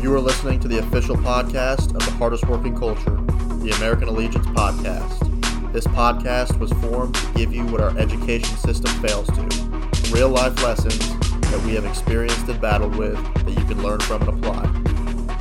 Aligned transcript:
You 0.00 0.14
are 0.14 0.20
listening 0.20 0.60
to 0.60 0.68
the 0.68 0.78
official 0.78 1.14
podcast 1.14 1.94
of 1.94 1.98
the 2.06 2.10
hardest 2.12 2.48
working 2.48 2.74
culture, 2.74 3.16
the 3.60 3.74
American 3.76 4.08
Allegiance 4.08 4.46
Podcast. 4.46 5.72
This 5.74 5.86
podcast 5.88 6.58
was 6.58 6.72
formed 6.72 7.14
to 7.16 7.32
give 7.34 7.52
you 7.52 7.66
what 7.66 7.82
our 7.82 7.94
education 7.98 8.56
system 8.56 8.90
fails 9.02 9.26
to 9.26 9.42
real 10.10 10.30
life 10.30 10.62
lessons 10.62 10.98
that 11.50 11.62
we 11.66 11.74
have 11.74 11.84
experienced 11.84 12.48
and 12.48 12.58
battled 12.62 12.96
with 12.96 13.22
that 13.44 13.50
you 13.50 13.62
can 13.66 13.82
learn 13.82 14.00
from 14.00 14.22
and 14.22 14.30
apply. 14.30 14.64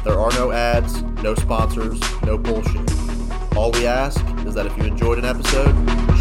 There 0.04 0.20
are 0.20 0.32
no 0.34 0.52
ads, 0.52 1.04
no 1.24 1.36
sponsors, 1.36 2.02
no 2.24 2.38
bullshit. 2.38 2.92
All 3.56 3.72
we 3.72 3.88
ask 3.88 4.20
is 4.46 4.56
that 4.56 4.66
if 4.66 4.78
you 4.78 4.84
enjoyed 4.84 5.20
an 5.20 5.26
episode, 5.26 5.74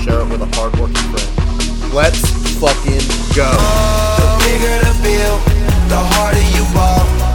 share 0.04 0.20
it 0.20 0.28
with 0.30 0.42
a 0.42 0.50
hardworking 0.54 0.94
friend. 0.94 1.92
Let's 1.92 2.20
fucking 2.60 3.02
go. 3.34 3.50
The 3.50 4.30
bigger 4.46 4.78
the 4.78 5.88
the 5.88 5.98
harder 5.98 6.56
you. 6.56 7.27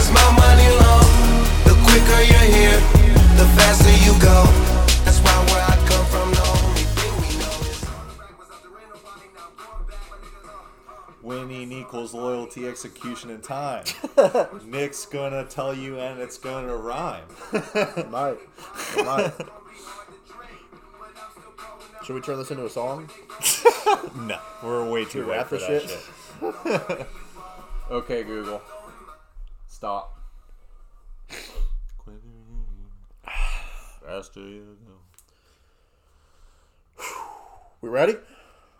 Cause 0.00 0.12
my 0.12 0.30
money 0.32 0.68
long. 0.80 1.08
The 1.68 1.74
quicker 1.84 2.22
you're 2.22 2.48
here, 2.56 2.80
the 3.36 3.44
faster 3.56 3.92
you 4.04 4.12
go. 4.20 4.44
That's 5.04 5.20
why 5.20 5.36
where 5.52 5.62
I 5.62 5.76
come 5.86 6.06
from, 6.06 6.30
the 6.32 6.40
only 6.40 6.84
thing 6.96 7.12
we 7.20 7.28
know 7.38 7.52
is. 7.68 7.80
Winning 11.22 11.70
equals 11.72 12.14
loyalty, 12.14 12.66
execution, 12.66 13.28
and 13.30 13.42
time. 13.42 13.84
Nick's 14.64 15.04
gonna 15.04 15.44
tell 15.44 15.74
you, 15.74 15.98
and 15.98 16.18
it's 16.18 16.38
gonna 16.38 16.74
rhyme. 16.74 17.26
Might. 18.10 18.38
Might. 18.96 19.32
Should 22.04 22.14
we 22.14 22.22
turn 22.22 22.38
this 22.38 22.50
into 22.50 22.64
a 22.64 22.70
song? 22.70 23.10
No, 24.16 24.38
we're 24.62 24.88
way 24.90 25.04
too 25.04 25.10
Should 25.10 25.26
we 25.26 25.32
late 25.32 25.36
wrap 25.36 25.48
for 25.48 25.58
this 25.58 25.84
that 25.84 25.90
shit? 25.90 26.96
shit. 26.98 27.06
Okay, 27.90 28.22
Google. 28.22 28.62
Stop. 29.80 30.20
Faster 34.04 34.40
you 34.40 34.76
go. 34.86 34.92
We 37.80 37.88
ready? 37.88 38.16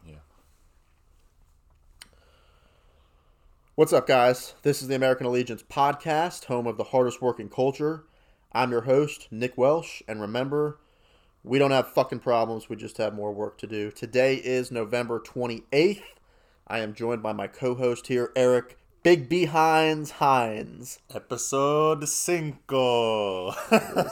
Yeah. 0.06 0.16
What's 3.76 3.94
up, 3.94 4.06
guys? 4.06 4.52
This 4.62 4.82
is 4.82 4.88
the 4.88 4.94
American 4.94 5.26
Allegiance 5.26 5.62
podcast, 5.62 6.44
home 6.44 6.66
of 6.66 6.76
the 6.76 6.84
hardest 6.84 7.22
working 7.22 7.48
culture. 7.48 8.04
I'm 8.52 8.70
your 8.70 8.82
host, 8.82 9.28
Nick 9.30 9.56
Welsh, 9.56 10.02
and 10.06 10.20
remember, 10.20 10.80
we 11.42 11.58
don't 11.58 11.70
have 11.70 11.88
fucking 11.88 12.20
problems, 12.20 12.68
we 12.68 12.76
just 12.76 12.98
have 12.98 13.14
more 13.14 13.32
work 13.32 13.56
to 13.60 13.66
do. 13.66 13.90
Today 13.90 14.34
is 14.34 14.70
November 14.70 15.18
28th. 15.18 16.02
I 16.68 16.80
am 16.80 16.92
joined 16.92 17.22
by 17.22 17.32
my 17.32 17.46
co 17.46 17.74
host 17.74 18.08
here, 18.08 18.32
Eric 18.36 18.76
Big 19.02 19.30
B 19.30 19.46
Hines 19.46 20.10
Hines. 20.10 20.98
Episode 21.14 22.06
cinco. 22.06 23.48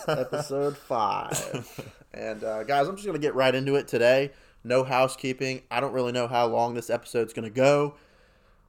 episode 0.09 0.79
five. 0.79 1.93
and 2.15 2.43
uh, 2.43 2.65
guys, 2.65 2.89
I'm 2.89 2.97
just 2.97 3.07
gonna 3.07 3.19
get 3.19 3.35
right 3.35 3.55
into 3.55 3.75
it 3.75 3.87
today. 3.87 4.31
No 4.65 4.85
housekeeping. 4.85 5.61
I 5.71 5.81
don't 5.81 5.93
really 5.93 6.13
know 6.13 6.27
how 6.27 6.47
long 6.47 6.73
this 6.73 6.89
episode's 6.89 7.35
gonna 7.35 7.51
go, 7.51 7.97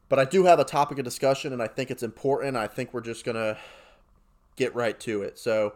but 0.09 0.19
I 0.19 0.25
do 0.25 0.43
have 0.43 0.59
a 0.59 0.65
topic 0.65 0.97
of 0.97 1.05
discussion, 1.05 1.53
and 1.53 1.63
I 1.63 1.67
think 1.67 1.89
it's 1.89 2.03
important. 2.03 2.57
I 2.57 2.67
think 2.67 2.93
we're 2.93 2.99
just 2.99 3.23
gonna 3.23 3.57
get 4.57 4.75
right 4.75 4.99
to 4.99 5.21
it. 5.21 5.39
So, 5.39 5.75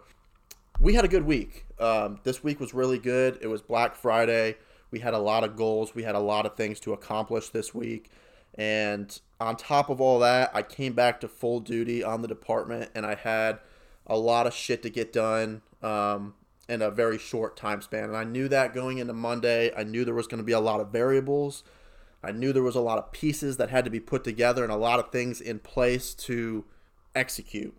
we 0.78 0.94
had 0.94 1.06
a 1.06 1.08
good 1.08 1.24
week. 1.24 1.68
Um, 1.80 2.20
this 2.26 2.44
week 2.44 2.60
was 2.60 2.74
really 2.74 3.00
good. 3.00 3.40
It 3.42 3.48
was 3.48 3.62
Black 3.62 3.96
Friday. 3.96 4.58
We 4.92 5.00
had 5.00 5.14
a 5.14 5.20
lot 5.20 5.46
of 5.46 5.56
goals. 5.56 5.96
We 5.96 6.04
had 6.04 6.16
a 6.16 6.20
lot 6.20 6.46
of 6.46 6.58
things 6.58 6.82
to 6.82 6.92
accomplish 6.92 7.48
this 7.48 7.74
week. 7.74 8.10
And 8.56 9.20
on 9.40 9.56
top 9.56 9.90
of 9.90 10.00
all 10.00 10.20
that, 10.20 10.52
I 10.54 10.62
came 10.62 10.94
back 10.94 11.20
to 11.22 11.28
full 11.28 11.60
duty 11.60 12.04
on 12.04 12.22
the 12.22 12.28
department 12.28 12.92
and 12.94 13.06
I 13.06 13.16
had 13.16 13.60
a 14.06 14.18
lot 14.18 14.48
of 14.48 14.54
shit 14.54 14.84
to 14.84 14.90
get 14.90 15.12
done 15.12 15.62
um, 15.82 16.36
in 16.70 16.82
a 16.82 16.92
very 16.92 17.18
short 17.18 17.58
time 17.58 17.82
span. 17.82 18.06
And 18.06 18.18
I 18.18 18.24
knew 18.24 18.48
that 18.50 18.74
going 18.74 19.00
into 19.00 19.14
Monday. 19.14 19.72
I 19.76 19.84
knew 19.84 20.06
there 20.06 20.14
was 20.14 20.28
going 20.28 20.40
to 20.40 20.46
be 20.46 20.52
a 20.52 20.60
lot 20.60 20.80
of 20.80 20.92
variables. 20.92 21.64
I 22.24 22.32
knew 22.32 22.54
there 22.54 22.64
was 22.64 22.76
a 22.76 22.82
lot 22.82 23.00
of 23.00 23.12
pieces 23.12 23.58
that 23.58 23.70
had 23.70 23.84
to 23.86 23.92
be 23.92 24.00
put 24.00 24.24
together 24.24 24.64
and 24.64 24.72
a 24.72 24.78
lot 24.78 25.00
of 25.00 25.12
things 25.12 25.42
in 25.42 25.60
place 25.60 26.14
to 26.16 26.64
execute. 27.16 27.76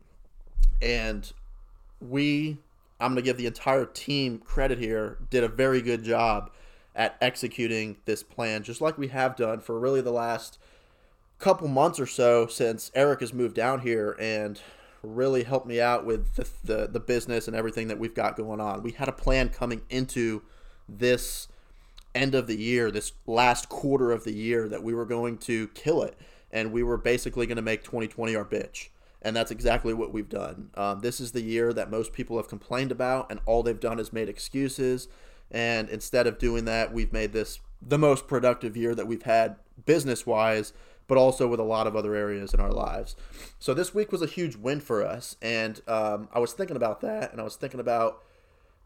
And 0.83 1.33
we, 2.01 2.59
I'm 3.01 3.13
going 3.13 3.17
to 3.17 3.23
give 3.23 3.39
the 3.39 3.47
entire 3.47 3.87
team 3.87 4.39
credit 4.39 4.79
here, 4.79 5.19
did 5.31 5.45
a 5.45 5.49
very 5.49 5.81
good 5.81 6.03
job 6.03 6.51
at 6.95 7.17
executing 7.21 7.97
this 8.05 8.23
plan, 8.23 8.63
just 8.63 8.81
like 8.81 8.97
we 8.97 9.09
have 9.09 9.37
done 9.37 9.61
for 9.61 9.79
really 9.79 10.01
the 10.01 10.13
last 10.13 10.59
couple 11.39 11.69
months 11.69 11.99
or 11.99 12.07
so 12.07 12.47
since 12.47 12.91
Eric 12.95 13.21
has 13.21 13.33
moved 13.33 13.55
down 13.55 13.81
here 13.81 14.17
and 14.21 14.61
really 15.03 15.43
helped 15.43 15.67
me 15.67 15.81
out 15.81 16.07
with 16.07 16.35
the, 16.37 16.49
the, 16.65 16.87
the 16.87 17.01
business 17.01 17.47
and 17.47 17.57
everything 17.57 17.89
that 17.89 17.99
we've 17.99 18.15
got 18.15 18.37
going 18.37 18.61
on. 18.61 18.83
We 18.83 18.93
had 18.93 19.09
a 19.09 19.13
plan 19.13 19.49
coming 19.49 19.83
into 19.91 20.43
this 20.89 21.49
end 22.15 22.35
of 22.35 22.47
the 22.47 22.57
year, 22.57 22.91
this 22.91 23.13
last 23.27 23.69
quarter 23.69 24.13
of 24.13 24.25
the 24.25 24.33
year, 24.33 24.69
that 24.69 24.83
we 24.83 24.95
were 24.95 25.05
going 25.05 25.39
to 25.39 25.69
kill 25.69 26.03
it. 26.03 26.19
And 26.51 26.73
we 26.73 26.83
were 26.83 26.97
basically 26.97 27.47
going 27.47 27.57
to 27.57 27.63
make 27.63 27.83
2020 27.83 28.37
our 28.37 28.45
bitch. 28.45 28.89
And 29.21 29.35
that's 29.35 29.51
exactly 29.51 29.95
what 29.95 30.13
we've 30.13 30.29
done. 30.29 30.71
Um, 30.75 31.01
this 31.01 31.19
is 31.19 31.33
the 31.33 31.43
year 31.43 31.73
that 31.73 31.91
most 31.91 32.13
people 32.13 32.37
have 32.37 32.47
complained 32.47 32.93
about, 32.93 33.31
and 33.31 33.41
all 33.47 33.63
they've 33.63 33.81
done 33.81 33.99
is 33.99 34.13
made 34.13 34.29
excuses. 34.29 35.09
And 35.51 35.89
instead 35.89 36.27
of 36.27 36.39
doing 36.39 36.65
that, 36.65 36.93
we've 36.93 37.13
made 37.13 37.33
this 37.33 37.61
the 37.81 37.99
most 37.99 38.27
productive 38.27 38.77
year 38.77 38.95
that 38.95 39.07
we've 39.07 39.23
had 39.23 39.57
business 39.85 40.27
wise, 40.27 40.73
but 41.07 41.19
also 41.19 41.47
with 41.47 41.61
a 41.61 41.65
lot 41.65 41.87
of 41.87 41.95
other 41.95 42.15
areas 42.15 42.55
in 42.55 42.61
our 42.61 42.73
lives. 42.73 43.15
So 43.59 43.75
this 43.75 43.95
week 43.95 44.11
was 44.11 44.23
a 44.23 44.27
huge 44.27 44.57
win 44.57 44.81
for 44.81 45.05
us. 45.05 45.37
And 45.43 45.81
um, 45.87 46.29
I 46.33 46.39
was 46.39 46.53
thinking 46.53 46.77
about 46.77 47.01
that, 47.03 47.31
and 47.33 47.41
I 47.41 47.45
was 47.45 47.57
thinking 47.57 47.81
about, 47.81 48.23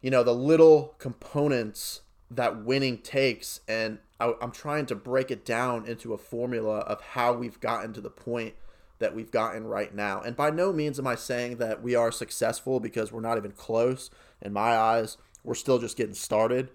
you 0.03 0.11
know, 0.11 0.23
the 0.23 0.35
little 0.35 0.95
components 0.99 2.03
that 2.31 2.65
winning 2.65 2.99
takes. 2.99 3.61
And 3.69 3.99
I, 4.21 4.35
I'm 4.43 4.51
trying 4.51 4.87
to 4.87 4.95
break 4.95 5.31
it 5.31 5.45
down 5.45 5.87
into 5.87 6.13
a 6.13 6.19
formula 6.19 6.79
of 6.81 7.01
how 7.01 7.33
we've 7.33 7.61
gotten 7.61 7.93
to 7.95 8.01
the 8.01 8.11
point 8.11 8.55
that 8.99 9.15
we've 9.15 9.31
gotten 9.31 9.65
right 9.65 9.95
now. 9.95 10.21
And 10.21 10.35
by 10.35 10.51
no 10.51 10.73
means 10.73 10.99
am 10.99 11.07
I 11.07 11.15
saying 11.15 11.59
that 11.59 11.83
we 11.83 11.95
are 11.95 12.11
successful 12.11 12.81
because 12.81 13.13
we're 13.13 13.21
not 13.21 13.39
even 13.39 13.53
close. 13.53 14.11
In 14.43 14.53
my 14.53 14.77
eyes, 14.77 15.17
we're 15.45 15.55
still 15.55 15.79
just 15.79 15.97
getting 15.97 16.15
started 16.15 16.71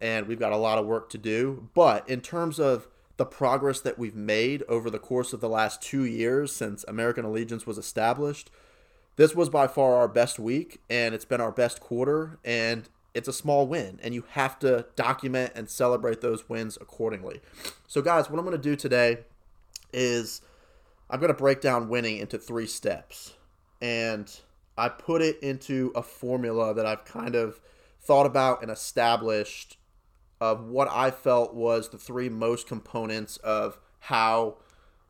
and 0.00 0.26
we've 0.26 0.38
got 0.38 0.52
a 0.52 0.56
lot 0.56 0.78
of 0.78 0.86
work 0.86 1.08
to 1.10 1.18
do. 1.18 1.68
But 1.74 2.08
in 2.08 2.20
terms 2.20 2.58
of 2.58 2.88
the 3.16 3.24
progress 3.24 3.80
that 3.80 3.98
we've 3.98 4.14
made 4.14 4.62
over 4.68 4.90
the 4.90 4.98
course 4.98 5.32
of 5.32 5.40
the 5.40 5.48
last 5.48 5.80
two 5.80 6.04
years 6.04 6.52
since 6.52 6.84
American 6.88 7.24
Allegiance 7.24 7.66
was 7.66 7.78
established, 7.78 8.50
this 9.16 9.34
was 9.34 9.48
by 9.48 9.66
far 9.66 9.94
our 9.94 10.08
best 10.08 10.38
week 10.38 10.80
and 10.90 11.14
it's 11.14 11.24
been 11.24 11.40
our 11.40 11.52
best 11.52 11.80
quarter 11.80 12.38
and 12.44 12.88
it's 13.14 13.28
a 13.28 13.32
small 13.32 13.66
win 13.66 14.00
and 14.02 14.12
you 14.12 14.24
have 14.30 14.58
to 14.58 14.86
document 14.96 15.52
and 15.54 15.70
celebrate 15.70 16.20
those 16.20 16.48
wins 16.48 16.76
accordingly. 16.80 17.40
So 17.86 18.02
guys, 18.02 18.28
what 18.28 18.38
I'm 18.38 18.44
going 18.44 18.56
to 18.56 18.62
do 18.62 18.74
today 18.74 19.18
is 19.92 20.42
I'm 21.08 21.20
going 21.20 21.32
to 21.32 21.38
break 21.38 21.60
down 21.60 21.88
winning 21.88 22.18
into 22.18 22.38
three 22.38 22.66
steps. 22.66 23.34
And 23.80 24.34
I 24.76 24.88
put 24.88 25.22
it 25.22 25.38
into 25.42 25.92
a 25.94 26.02
formula 26.02 26.74
that 26.74 26.86
I've 26.86 27.04
kind 27.04 27.36
of 27.36 27.60
thought 28.04 28.26
about 28.26 28.62
and 28.62 28.70
established 28.70 29.78
of 30.40 30.68
what 30.68 30.88
I 30.90 31.10
felt 31.10 31.54
was 31.54 31.88
the 31.88 31.98
three 31.98 32.28
most 32.28 32.66
components 32.66 33.36
of 33.38 33.78
how 34.00 34.56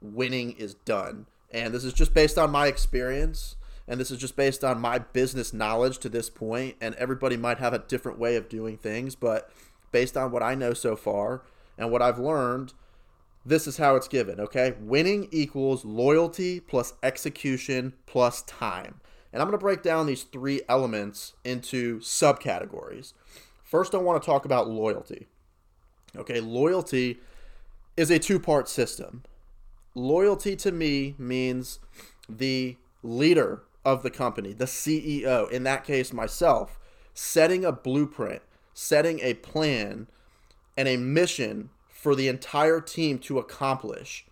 winning 0.01 0.53
is 0.53 0.75
done. 0.75 1.27
And 1.51 1.75
this 1.75 1.85
is 1.85 1.93
just 1.93 2.15
based 2.15 2.39
on 2.39 2.51
my 2.51 2.67
experience 2.67 3.57
and 3.87 4.01
this 4.01 4.11
is 4.11 4.19
just 4.19 4.37
based 4.37 4.65
on 4.65 4.81
my 4.81 4.99
business 4.99 5.53
knowledge 5.53 5.99
to 5.99 6.09
this 6.09 6.31
point 6.31 6.77
and 6.81 6.95
everybody 6.95 7.37
might 7.37 7.59
have 7.59 7.75
a 7.75 7.79
different 7.79 8.19
way 8.19 8.37
of 8.37 8.49
doing 8.49 8.77
things, 8.77 9.15
but 9.15 9.51
based 9.93 10.17
on 10.17 10.31
what 10.31 10.43
I 10.43 10.55
know 10.55 10.75
so 10.75 10.97
far 10.97 11.43
and 11.77 11.91
what 11.91 12.03
I've 12.03 12.19
learned, 12.19 12.73
this 13.45 13.67
is 13.67 13.77
how 13.77 13.95
it's 13.95 14.09
given, 14.09 14.41
okay? 14.41 14.75
Winning 14.81 15.29
equals 15.31 15.85
loyalty 15.85 16.61
plus 16.61 16.95
execution 17.03 17.93
plus 18.07 18.43
time. 18.43 19.01
And 19.35 19.43
I'm 19.43 19.49
going 19.49 19.59
to 19.59 19.63
break 19.63 19.83
down 19.83 20.07
these 20.07 20.23
three 20.23 20.63
elements 20.69 21.33
into 21.43 21.99
subcategories. 21.99 23.15
First, 23.65 23.93
I 23.93 23.99
want 23.99 24.23
to 24.23 24.25
talk 24.25 24.45
about 24.45 24.69
loyalty. 24.69 25.27
Okay, 26.15 26.39
loyalty 26.39 27.19
is 27.97 28.13
a 28.13 28.21
two 28.21 28.39
part 28.39 28.69
system. 28.69 29.25
Loyalty 29.97 30.55
to 30.55 30.71
me 30.71 31.17
means 31.19 31.81
the 32.29 32.77
leader 33.03 33.65
of 33.85 34.05
the 34.05 34.11
company, 34.11 34.53
the 34.53 34.67
CEO, 34.67 35.51
in 35.51 35.65
that 35.65 35.83
case, 35.83 36.13
myself, 36.13 36.79
setting 37.13 37.65
a 37.65 37.73
blueprint, 37.73 38.43
setting 38.73 39.19
a 39.19 39.35
plan, 39.35 40.07
and 40.77 40.87
a 40.87 40.97
mission 40.97 41.71
for 41.89 42.15
the 42.15 42.29
entire 42.29 42.81
team 42.81 43.19
to 43.19 43.41
accomplish. 43.41 44.27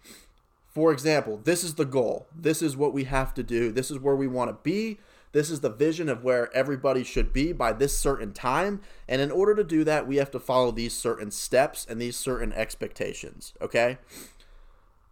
For 0.72 0.92
example, 0.92 1.40
this 1.44 1.62
is 1.62 1.74
the 1.74 1.84
goal. 1.84 2.26
This 2.34 2.62
is 2.62 2.76
what 2.76 2.94
we 2.94 3.04
have 3.04 3.34
to 3.34 3.42
do. 3.42 3.70
This 3.72 3.90
is 3.90 3.98
where 3.98 4.16
we 4.16 4.26
want 4.26 4.50
to 4.50 4.56
be. 4.62 4.98
This 5.32 5.50
is 5.50 5.60
the 5.60 5.70
vision 5.70 6.08
of 6.08 6.24
where 6.24 6.54
everybody 6.54 7.04
should 7.04 7.32
be 7.32 7.52
by 7.52 7.72
this 7.72 7.96
certain 7.96 8.32
time. 8.32 8.80
And 9.08 9.20
in 9.20 9.30
order 9.30 9.54
to 9.54 9.64
do 9.64 9.84
that, 9.84 10.06
we 10.06 10.16
have 10.16 10.30
to 10.32 10.40
follow 10.40 10.70
these 10.70 10.94
certain 10.94 11.30
steps 11.30 11.86
and 11.88 12.00
these 12.00 12.16
certain 12.16 12.52
expectations. 12.52 13.54
Okay. 13.60 13.98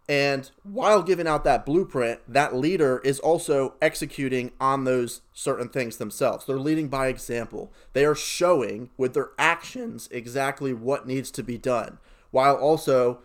And 0.09 0.49
while 0.63 1.03
giving 1.03 1.27
out 1.27 1.43
that 1.45 1.65
blueprint, 1.65 2.19
that 2.27 2.55
leader 2.55 2.99
is 3.03 3.19
also 3.19 3.75
executing 3.81 4.51
on 4.59 4.83
those 4.83 5.21
certain 5.31 5.69
things 5.69 5.97
themselves. 5.97 6.45
They're 6.45 6.57
leading 6.57 6.87
by 6.87 7.07
example. 7.07 7.71
They 7.93 8.03
are 8.03 8.15
showing 8.15 8.89
with 8.97 9.13
their 9.13 9.29
actions 9.37 10.09
exactly 10.11 10.73
what 10.73 11.07
needs 11.07 11.31
to 11.31 11.43
be 11.43 11.57
done, 11.57 11.99
while 12.31 12.55
also 12.55 13.19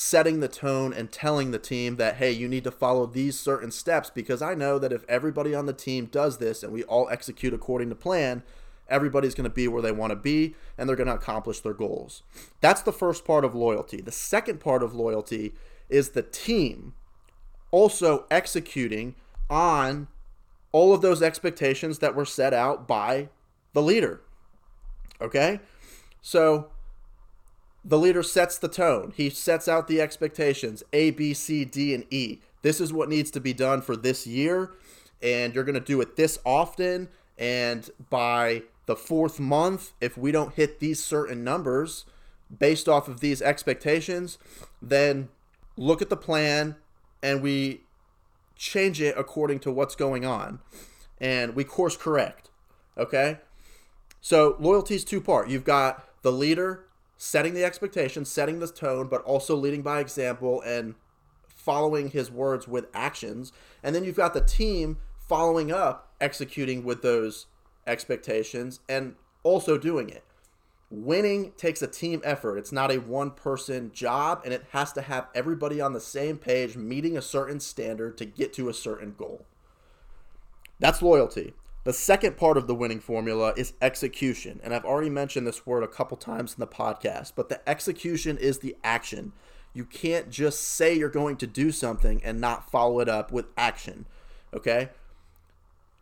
setting 0.00 0.38
the 0.38 0.46
tone 0.46 0.92
and 0.92 1.10
telling 1.10 1.50
the 1.50 1.58
team 1.58 1.96
that, 1.96 2.14
hey, 2.14 2.30
you 2.30 2.46
need 2.46 2.62
to 2.62 2.70
follow 2.70 3.04
these 3.04 3.36
certain 3.36 3.72
steps 3.72 4.10
because 4.10 4.40
I 4.40 4.54
know 4.54 4.78
that 4.78 4.92
if 4.92 5.04
everybody 5.08 5.56
on 5.56 5.66
the 5.66 5.72
team 5.72 6.06
does 6.06 6.38
this 6.38 6.62
and 6.62 6.72
we 6.72 6.84
all 6.84 7.08
execute 7.08 7.52
according 7.52 7.88
to 7.88 7.96
plan, 7.96 8.44
everybody's 8.88 9.34
going 9.34 9.50
to 9.50 9.54
be 9.54 9.66
where 9.66 9.82
they 9.82 9.90
want 9.90 10.10
to 10.10 10.16
be 10.16 10.54
and 10.78 10.88
they're 10.88 10.94
going 10.94 11.08
to 11.08 11.16
accomplish 11.16 11.58
their 11.58 11.74
goals. 11.74 12.22
That's 12.60 12.80
the 12.80 12.92
first 12.92 13.24
part 13.24 13.44
of 13.44 13.56
loyalty. 13.56 14.00
The 14.00 14.12
second 14.12 14.60
part 14.60 14.84
of 14.84 14.94
loyalty 14.94 15.54
is 15.88 16.10
the 16.10 16.22
team 16.22 16.94
also 17.72 18.24
executing 18.30 19.16
on 19.50 20.06
all 20.70 20.94
of 20.94 21.02
those 21.02 21.22
expectations 21.22 21.98
that 21.98 22.14
were 22.14 22.24
set 22.24 22.54
out 22.54 22.86
by 22.86 23.30
the 23.72 23.82
leader. 23.82 24.20
Okay? 25.20 25.58
So 26.22 26.70
the 27.88 27.98
leader 27.98 28.22
sets 28.22 28.58
the 28.58 28.68
tone. 28.68 29.14
He 29.16 29.30
sets 29.30 29.66
out 29.66 29.88
the 29.88 30.00
expectations 30.00 30.82
A, 30.92 31.10
B, 31.10 31.32
C, 31.32 31.64
D, 31.64 31.94
and 31.94 32.04
E. 32.10 32.40
This 32.60 32.80
is 32.82 32.92
what 32.92 33.08
needs 33.08 33.30
to 33.30 33.40
be 33.40 33.54
done 33.54 33.80
for 33.80 33.96
this 33.96 34.26
year, 34.26 34.72
and 35.22 35.54
you're 35.54 35.64
going 35.64 35.74
to 35.74 35.80
do 35.80 36.00
it 36.02 36.16
this 36.16 36.38
often. 36.44 37.08
And 37.38 37.88
by 38.10 38.64
the 38.84 38.94
fourth 38.94 39.40
month, 39.40 39.92
if 40.02 40.18
we 40.18 40.32
don't 40.32 40.54
hit 40.54 40.80
these 40.80 41.02
certain 41.02 41.42
numbers 41.42 42.04
based 42.56 42.88
off 42.88 43.08
of 43.08 43.20
these 43.20 43.40
expectations, 43.40 44.36
then 44.82 45.30
look 45.76 46.02
at 46.02 46.10
the 46.10 46.16
plan 46.16 46.76
and 47.22 47.42
we 47.42 47.82
change 48.56 49.00
it 49.00 49.14
according 49.16 49.60
to 49.60 49.70
what's 49.70 49.94
going 49.94 50.24
on 50.24 50.58
and 51.20 51.54
we 51.54 51.64
course 51.64 51.96
correct. 51.96 52.50
Okay? 52.96 53.38
So 54.20 54.56
loyalty 54.58 54.96
is 54.96 55.04
two 55.04 55.20
part. 55.20 55.48
You've 55.48 55.64
got 55.64 56.04
the 56.22 56.32
leader 56.32 56.87
setting 57.18 57.52
the 57.52 57.64
expectations, 57.64 58.30
setting 58.30 58.60
the 58.60 58.68
tone, 58.68 59.08
but 59.08 59.22
also 59.22 59.54
leading 59.56 59.82
by 59.82 60.00
example 60.00 60.62
and 60.62 60.94
following 61.48 62.10
his 62.10 62.30
words 62.30 62.66
with 62.66 62.86
actions. 62.94 63.52
And 63.82 63.94
then 63.94 64.04
you've 64.04 64.16
got 64.16 64.32
the 64.32 64.40
team 64.40 64.98
following 65.18 65.70
up, 65.70 66.14
executing 66.20 66.84
with 66.84 67.02
those 67.02 67.46
expectations 67.86 68.80
and 68.88 69.16
also 69.42 69.76
doing 69.76 70.08
it. 70.08 70.24
Winning 70.90 71.52
takes 71.58 71.82
a 71.82 71.86
team 71.86 72.22
effort. 72.24 72.56
It's 72.56 72.72
not 72.72 72.90
a 72.90 72.98
one 72.98 73.32
person 73.32 73.90
job, 73.92 74.40
and 74.44 74.54
it 74.54 74.64
has 74.70 74.90
to 74.94 75.02
have 75.02 75.26
everybody 75.34 75.82
on 75.82 75.92
the 75.92 76.00
same 76.00 76.38
page, 76.38 76.76
meeting 76.76 77.14
a 77.14 77.20
certain 77.20 77.60
standard 77.60 78.16
to 78.16 78.24
get 78.24 78.54
to 78.54 78.70
a 78.70 78.74
certain 78.74 79.14
goal. 79.18 79.44
That's 80.78 81.02
loyalty. 81.02 81.52
The 81.84 81.92
second 81.92 82.36
part 82.36 82.56
of 82.56 82.66
the 82.66 82.74
winning 82.74 83.00
formula 83.00 83.54
is 83.56 83.72
execution. 83.80 84.60
And 84.62 84.74
I've 84.74 84.84
already 84.84 85.10
mentioned 85.10 85.46
this 85.46 85.66
word 85.66 85.82
a 85.82 85.88
couple 85.88 86.16
times 86.16 86.54
in 86.54 86.60
the 86.60 86.66
podcast, 86.66 87.32
but 87.34 87.48
the 87.48 87.66
execution 87.68 88.36
is 88.36 88.58
the 88.58 88.76
action. 88.84 89.32
You 89.72 89.84
can't 89.84 90.28
just 90.28 90.60
say 90.60 90.94
you're 90.94 91.08
going 91.08 91.36
to 91.36 91.46
do 91.46 91.70
something 91.70 92.22
and 92.24 92.40
not 92.40 92.70
follow 92.70 93.00
it 93.00 93.08
up 93.08 93.32
with 93.32 93.46
action. 93.56 94.06
Okay? 94.52 94.90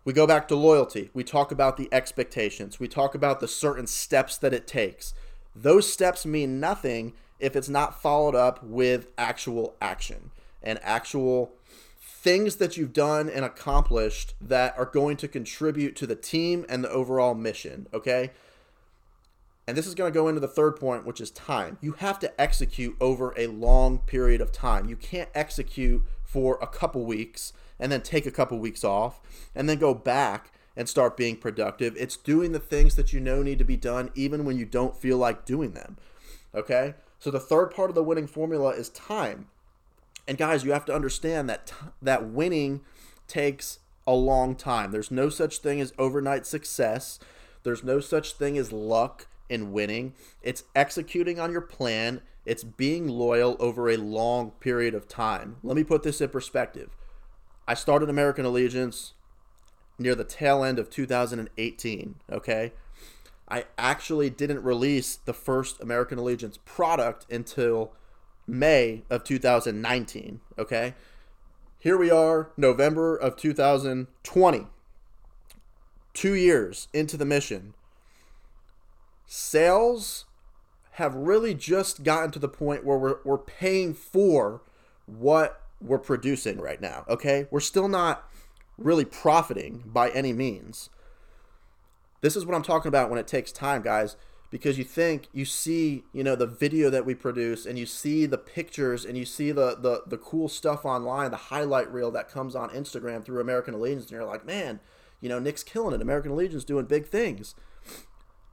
We 0.04 0.12
go 0.12 0.26
back 0.26 0.48
to 0.48 0.56
loyalty. 0.56 1.10
We 1.12 1.24
talk 1.24 1.50
about 1.50 1.76
the 1.76 1.88
expectations. 1.92 2.78
We 2.80 2.88
talk 2.88 3.14
about 3.14 3.40
the 3.40 3.48
certain 3.48 3.86
steps 3.86 4.38
that 4.38 4.54
it 4.54 4.66
takes. 4.66 5.14
Those 5.54 5.92
steps 5.92 6.24
mean 6.24 6.60
nothing 6.60 7.12
if 7.38 7.56
it's 7.56 7.68
not 7.68 8.00
followed 8.00 8.34
up 8.34 8.62
with 8.62 9.08
actual 9.18 9.74
action 9.80 10.30
and 10.62 10.78
actual 10.82 11.52
things 12.26 12.56
that 12.56 12.76
you've 12.76 12.92
done 12.92 13.30
and 13.30 13.44
accomplished 13.44 14.34
that 14.40 14.76
are 14.76 14.84
going 14.84 15.16
to 15.16 15.28
contribute 15.28 15.94
to 15.94 16.08
the 16.08 16.16
team 16.16 16.66
and 16.68 16.82
the 16.82 16.90
overall 16.90 17.36
mission, 17.36 17.86
okay? 17.94 18.32
And 19.64 19.76
this 19.76 19.86
is 19.86 19.94
going 19.94 20.12
to 20.12 20.18
go 20.18 20.26
into 20.26 20.40
the 20.40 20.48
third 20.48 20.74
point, 20.74 21.06
which 21.06 21.20
is 21.20 21.30
time. 21.30 21.78
You 21.80 21.92
have 21.92 22.18
to 22.18 22.40
execute 22.40 22.96
over 23.00 23.32
a 23.36 23.46
long 23.46 23.98
period 24.00 24.40
of 24.40 24.50
time. 24.50 24.88
You 24.88 24.96
can't 24.96 25.28
execute 25.36 26.02
for 26.24 26.58
a 26.60 26.66
couple 26.66 27.04
weeks 27.04 27.52
and 27.78 27.92
then 27.92 28.02
take 28.02 28.26
a 28.26 28.32
couple 28.32 28.58
weeks 28.58 28.82
off 28.82 29.20
and 29.54 29.68
then 29.68 29.78
go 29.78 29.94
back 29.94 30.50
and 30.76 30.88
start 30.88 31.16
being 31.16 31.36
productive. 31.36 31.96
It's 31.96 32.16
doing 32.16 32.50
the 32.50 32.58
things 32.58 32.96
that 32.96 33.12
you 33.12 33.20
know 33.20 33.40
need 33.44 33.60
to 33.60 33.64
be 33.64 33.76
done 33.76 34.10
even 34.16 34.44
when 34.44 34.58
you 34.58 34.64
don't 34.64 34.96
feel 34.96 35.16
like 35.16 35.44
doing 35.44 35.74
them. 35.74 35.96
Okay? 36.52 36.94
So 37.20 37.30
the 37.30 37.38
third 37.38 37.70
part 37.70 37.88
of 37.88 37.94
the 37.94 38.02
winning 38.02 38.26
formula 38.26 38.70
is 38.70 38.88
time. 38.88 39.46
And 40.28 40.36
guys, 40.38 40.64
you 40.64 40.72
have 40.72 40.84
to 40.86 40.94
understand 40.94 41.48
that 41.48 41.68
t- 41.68 41.74
that 42.02 42.28
winning 42.28 42.82
takes 43.28 43.78
a 44.06 44.14
long 44.14 44.54
time. 44.54 44.90
There's 44.90 45.10
no 45.10 45.28
such 45.28 45.58
thing 45.58 45.80
as 45.80 45.92
overnight 45.98 46.46
success. 46.46 47.18
There's 47.62 47.84
no 47.84 48.00
such 48.00 48.32
thing 48.34 48.56
as 48.56 48.72
luck 48.72 49.26
in 49.48 49.72
winning. 49.72 50.14
It's 50.42 50.64
executing 50.74 51.40
on 51.40 51.52
your 51.52 51.60
plan. 51.60 52.20
It's 52.44 52.64
being 52.64 53.08
loyal 53.08 53.56
over 53.58 53.88
a 53.88 53.96
long 53.96 54.52
period 54.52 54.94
of 54.94 55.08
time. 55.08 55.56
Let 55.62 55.76
me 55.76 55.84
put 55.84 56.02
this 56.02 56.20
in 56.20 56.28
perspective. 56.28 56.90
I 57.66 57.74
started 57.74 58.08
American 58.08 58.44
Allegiance 58.44 59.14
near 59.98 60.14
the 60.14 60.24
tail 60.24 60.62
end 60.62 60.78
of 60.78 60.90
2018, 60.90 62.16
okay? 62.30 62.72
I 63.48 63.64
actually 63.78 64.30
didn't 64.30 64.62
release 64.62 65.16
the 65.16 65.32
first 65.32 65.80
American 65.80 66.18
Allegiance 66.18 66.58
product 66.64 67.26
until 67.30 67.92
May 68.46 69.02
of 69.10 69.24
2019. 69.24 70.40
Okay. 70.58 70.94
Here 71.78 71.96
we 71.96 72.10
are, 72.10 72.50
November 72.56 73.16
of 73.16 73.36
2020. 73.36 74.66
Two 76.14 76.34
years 76.34 76.88
into 76.92 77.16
the 77.16 77.24
mission. 77.24 77.74
Sales 79.26 80.24
have 80.92 81.14
really 81.14 81.54
just 81.54 82.02
gotten 82.02 82.30
to 82.30 82.38
the 82.38 82.48
point 82.48 82.84
where 82.84 82.96
we're, 82.96 83.18
we're 83.24 83.38
paying 83.38 83.92
for 83.92 84.62
what 85.04 85.60
we're 85.80 85.98
producing 85.98 86.58
right 86.60 86.80
now. 86.80 87.04
Okay. 87.08 87.46
We're 87.50 87.60
still 87.60 87.88
not 87.88 88.28
really 88.78 89.04
profiting 89.04 89.82
by 89.86 90.10
any 90.10 90.32
means. 90.32 90.90
This 92.22 92.36
is 92.36 92.46
what 92.46 92.54
I'm 92.54 92.62
talking 92.62 92.88
about 92.88 93.10
when 93.10 93.18
it 93.18 93.26
takes 93.26 93.52
time, 93.52 93.82
guys 93.82 94.16
because 94.50 94.78
you 94.78 94.84
think 94.84 95.28
you 95.32 95.44
see 95.44 96.04
you 96.12 96.22
know 96.22 96.36
the 96.36 96.46
video 96.46 96.90
that 96.90 97.04
we 97.04 97.14
produce 97.14 97.66
and 97.66 97.78
you 97.78 97.86
see 97.86 98.26
the 98.26 98.38
pictures 98.38 99.04
and 99.04 99.16
you 99.18 99.24
see 99.24 99.52
the 99.52 99.76
the, 99.76 100.02
the 100.06 100.18
cool 100.18 100.48
stuff 100.48 100.84
online 100.84 101.30
the 101.30 101.36
highlight 101.36 101.92
reel 101.92 102.10
that 102.10 102.30
comes 102.30 102.54
on 102.54 102.70
instagram 102.70 103.24
through 103.24 103.40
american 103.40 103.74
allegiance 103.74 104.04
and 104.04 104.12
you're 104.12 104.24
like 104.24 104.46
man 104.46 104.80
you 105.20 105.28
know 105.28 105.38
nick's 105.38 105.62
killing 105.62 105.94
it. 105.94 106.02
American 106.02 106.32
allegiance 106.32 106.64
doing 106.64 106.86
big 106.86 107.06
things. 107.06 107.54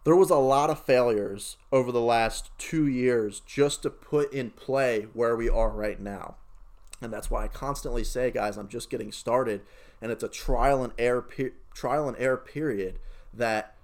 There 0.06 0.16
was 0.16 0.30
a 0.30 0.36
lot 0.36 0.70
of 0.70 0.84
failures 0.84 1.58
over 1.72 1.92
the 1.92 2.02
last 2.02 2.52
two 2.58 2.88
years 2.88 3.40
just 3.42 3.84
to 3.84 3.90
put 3.90 4.34
in 4.34 4.52
play 4.52 5.08
where 5.14 5.36
we 5.36 5.48
are 5.50 5.70
right 5.70 6.00
now. 6.00 6.36
And 7.02 7.12
that's 7.12 7.30
why 7.30 7.44
i 7.44 7.48
constantly 7.50 8.04
say 8.06 8.32
guys 8.32 8.58
i'm 8.58 8.70
just 8.70 8.90
getting 8.90 9.12
started 9.12 9.62
and 10.02 10.10
it's 10.10 10.24
a 10.24 10.30
trial 10.30 10.84
and 10.84 10.94
error 10.98 11.22
pe- 11.22 11.52
trial 11.74 12.08
and 12.08 12.18
error 12.18 12.38
period 12.38 12.98
that 13.34 13.76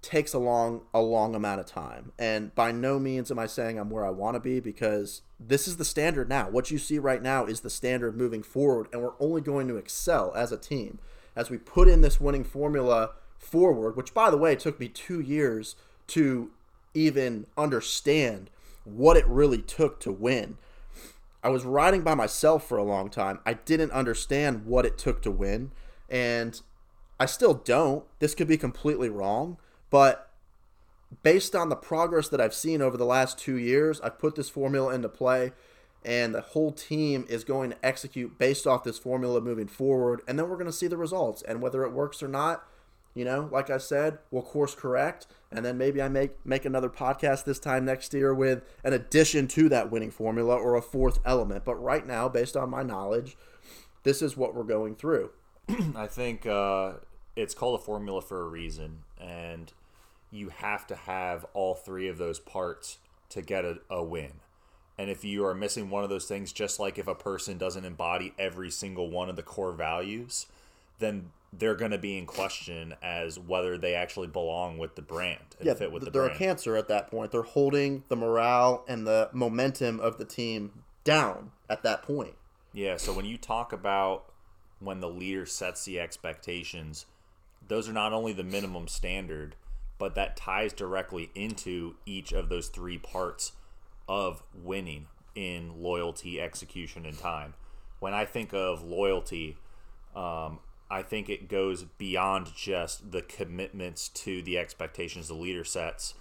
takes 0.00 0.32
a 0.32 0.38
long 0.38 0.82
a 0.94 1.00
long 1.00 1.34
amount 1.34 1.60
of 1.60 1.66
time. 1.66 2.12
And 2.18 2.54
by 2.54 2.72
no 2.72 2.98
means 2.98 3.30
am 3.30 3.38
i 3.38 3.46
saying 3.46 3.78
i'm 3.78 3.90
where 3.90 4.04
i 4.04 4.10
want 4.10 4.34
to 4.34 4.40
be 4.40 4.60
because 4.60 5.22
this 5.40 5.66
is 5.66 5.76
the 5.76 5.84
standard 5.84 6.28
now. 6.28 6.48
What 6.48 6.70
you 6.70 6.78
see 6.78 6.98
right 6.98 7.22
now 7.22 7.46
is 7.46 7.60
the 7.60 7.70
standard 7.70 8.16
moving 8.16 8.42
forward 8.42 8.88
and 8.92 9.02
we're 9.02 9.20
only 9.20 9.40
going 9.40 9.68
to 9.68 9.76
excel 9.76 10.32
as 10.34 10.52
a 10.52 10.56
team. 10.56 10.98
As 11.34 11.50
we 11.50 11.58
put 11.58 11.88
in 11.88 12.00
this 12.00 12.20
winning 12.20 12.44
formula 12.44 13.12
forward 13.38 13.96
which 13.96 14.14
by 14.14 14.30
the 14.30 14.36
way 14.36 14.54
took 14.54 14.78
me 14.78 14.88
two 14.88 15.20
years 15.20 15.76
to 16.08 16.50
even 16.94 17.46
understand 17.56 18.50
what 18.84 19.16
it 19.16 19.26
really 19.26 19.62
took 19.62 20.00
to 20.00 20.12
win. 20.12 20.58
I 21.42 21.50
was 21.50 21.64
riding 21.64 22.02
by 22.02 22.14
myself 22.14 22.66
for 22.66 22.78
a 22.78 22.82
long 22.82 23.10
time. 23.10 23.38
I 23.46 23.54
didn't 23.54 23.92
understand 23.92 24.64
what 24.66 24.86
it 24.86 24.98
took 24.98 25.22
to 25.22 25.30
win 25.30 25.72
and 26.08 26.60
i 27.18 27.26
still 27.26 27.54
don't. 27.54 28.04
This 28.20 28.36
could 28.36 28.46
be 28.46 28.56
completely 28.56 29.08
wrong 29.08 29.58
but 29.90 30.30
based 31.22 31.54
on 31.54 31.68
the 31.68 31.76
progress 31.76 32.28
that 32.28 32.40
I've 32.40 32.54
seen 32.54 32.82
over 32.82 32.96
the 32.96 33.04
last 33.04 33.38
two 33.38 33.56
years, 33.56 34.00
I've 34.00 34.18
put 34.18 34.34
this 34.34 34.50
formula 34.50 34.94
into 34.94 35.08
play, 35.08 35.52
and 36.04 36.34
the 36.34 36.40
whole 36.40 36.72
team 36.72 37.26
is 37.28 37.44
going 37.44 37.70
to 37.70 37.84
execute 37.84 38.38
based 38.38 38.66
off 38.66 38.84
this 38.84 38.98
formula 38.98 39.40
moving 39.40 39.66
forward. 39.66 40.22
And 40.28 40.38
then 40.38 40.48
we're 40.48 40.56
going 40.56 40.66
to 40.66 40.72
see 40.72 40.86
the 40.86 40.96
results. 40.96 41.42
And 41.42 41.60
whether 41.60 41.82
it 41.84 41.92
works 41.92 42.22
or 42.22 42.28
not, 42.28 42.64
you 43.14 43.24
know, 43.24 43.48
like 43.50 43.68
I 43.68 43.78
said, 43.78 44.18
we'll 44.30 44.42
course 44.42 44.74
correct. 44.74 45.26
And 45.50 45.64
then 45.64 45.76
maybe 45.76 46.00
I 46.00 46.08
make 46.08 46.46
make 46.46 46.64
another 46.64 46.88
podcast 46.88 47.44
this 47.44 47.58
time 47.58 47.84
next 47.84 48.14
year 48.14 48.32
with 48.32 48.62
an 48.84 48.92
addition 48.92 49.48
to 49.48 49.68
that 49.70 49.90
winning 49.90 50.10
formula 50.10 50.54
or 50.54 50.76
a 50.76 50.82
fourth 50.82 51.18
element. 51.24 51.64
But 51.64 51.76
right 51.76 52.06
now, 52.06 52.28
based 52.28 52.56
on 52.56 52.70
my 52.70 52.82
knowledge, 52.82 53.36
this 54.04 54.22
is 54.22 54.36
what 54.36 54.54
we're 54.54 54.62
going 54.62 54.94
through. 54.94 55.30
I 55.96 56.06
think 56.06 56.46
uh, 56.46 56.94
it's 57.34 57.54
called 57.54 57.80
a 57.80 57.82
formula 57.82 58.22
for 58.22 58.42
a 58.42 58.48
reason, 58.48 59.00
and 59.18 59.72
you 60.30 60.48
have 60.50 60.86
to 60.88 60.94
have 60.96 61.46
all 61.54 61.74
three 61.74 62.08
of 62.08 62.18
those 62.18 62.38
parts 62.38 62.98
to 63.30 63.42
get 63.42 63.64
a, 63.64 63.78
a 63.90 64.02
win. 64.02 64.32
And 64.98 65.08
if 65.10 65.24
you 65.24 65.44
are 65.44 65.54
missing 65.54 65.90
one 65.90 66.02
of 66.04 66.10
those 66.10 66.26
things, 66.26 66.52
just 66.52 66.80
like 66.80 66.98
if 66.98 67.06
a 67.06 67.14
person 67.14 67.56
doesn't 67.56 67.84
embody 67.84 68.34
every 68.38 68.70
single 68.70 69.10
one 69.10 69.28
of 69.30 69.36
the 69.36 69.42
core 69.42 69.72
values, 69.72 70.46
then 70.98 71.30
they're 71.52 71.76
going 71.76 71.92
to 71.92 71.98
be 71.98 72.18
in 72.18 72.26
question 72.26 72.94
as 73.02 73.38
whether 73.38 73.78
they 73.78 73.94
actually 73.94 74.26
belong 74.26 74.76
with 74.76 74.96
the 74.96 75.02
brand 75.02 75.38
and 75.58 75.66
Yeah, 75.66 75.74
fit 75.74 75.92
with 75.92 76.04
the 76.04 76.10
brand. 76.10 76.14
they're 76.14 76.36
brand. 76.36 76.36
a 76.36 76.38
cancer 76.56 76.76
at 76.76 76.88
that 76.88 77.08
point. 77.10 77.30
They're 77.30 77.42
holding 77.42 78.02
the 78.08 78.16
morale 78.16 78.84
and 78.88 79.06
the 79.06 79.30
momentum 79.32 80.00
of 80.00 80.18
the 80.18 80.24
team 80.24 80.82
down 81.04 81.52
at 81.70 81.82
that 81.84 82.02
point. 82.02 82.34
Yeah, 82.74 82.96
so 82.98 83.12
when 83.14 83.24
you 83.24 83.38
talk 83.38 83.72
about 83.72 84.26
when 84.80 85.00
the 85.00 85.08
leader 85.08 85.46
sets 85.46 85.84
the 85.84 85.98
expectations, 86.00 87.06
those 87.66 87.88
are 87.88 87.92
not 87.94 88.12
only 88.12 88.32
the 88.32 88.44
minimum 88.44 88.88
standard, 88.88 89.56
but 89.98 90.14
that 90.14 90.36
ties 90.36 90.72
directly 90.72 91.30
into 91.34 91.96
each 92.06 92.32
of 92.32 92.48
those 92.48 92.68
three 92.68 92.98
parts 92.98 93.52
of 94.08 94.42
winning 94.54 95.06
in 95.34 95.82
loyalty, 95.82 96.40
execution, 96.40 97.04
and 97.04 97.18
time. 97.18 97.54
When 98.00 98.14
I 98.14 98.24
think 98.24 98.54
of 98.54 98.82
loyalty, 98.82 99.56
um, 100.14 100.60
I 100.90 101.02
think 101.02 101.28
it 101.28 101.48
goes 101.48 101.84
beyond 101.84 102.54
just 102.56 103.10
the 103.12 103.22
commitments 103.22 104.08
to 104.10 104.40
the 104.42 104.56
expectations 104.56 105.28
the 105.28 105.34
leader 105.34 105.64
sets. 105.64 106.14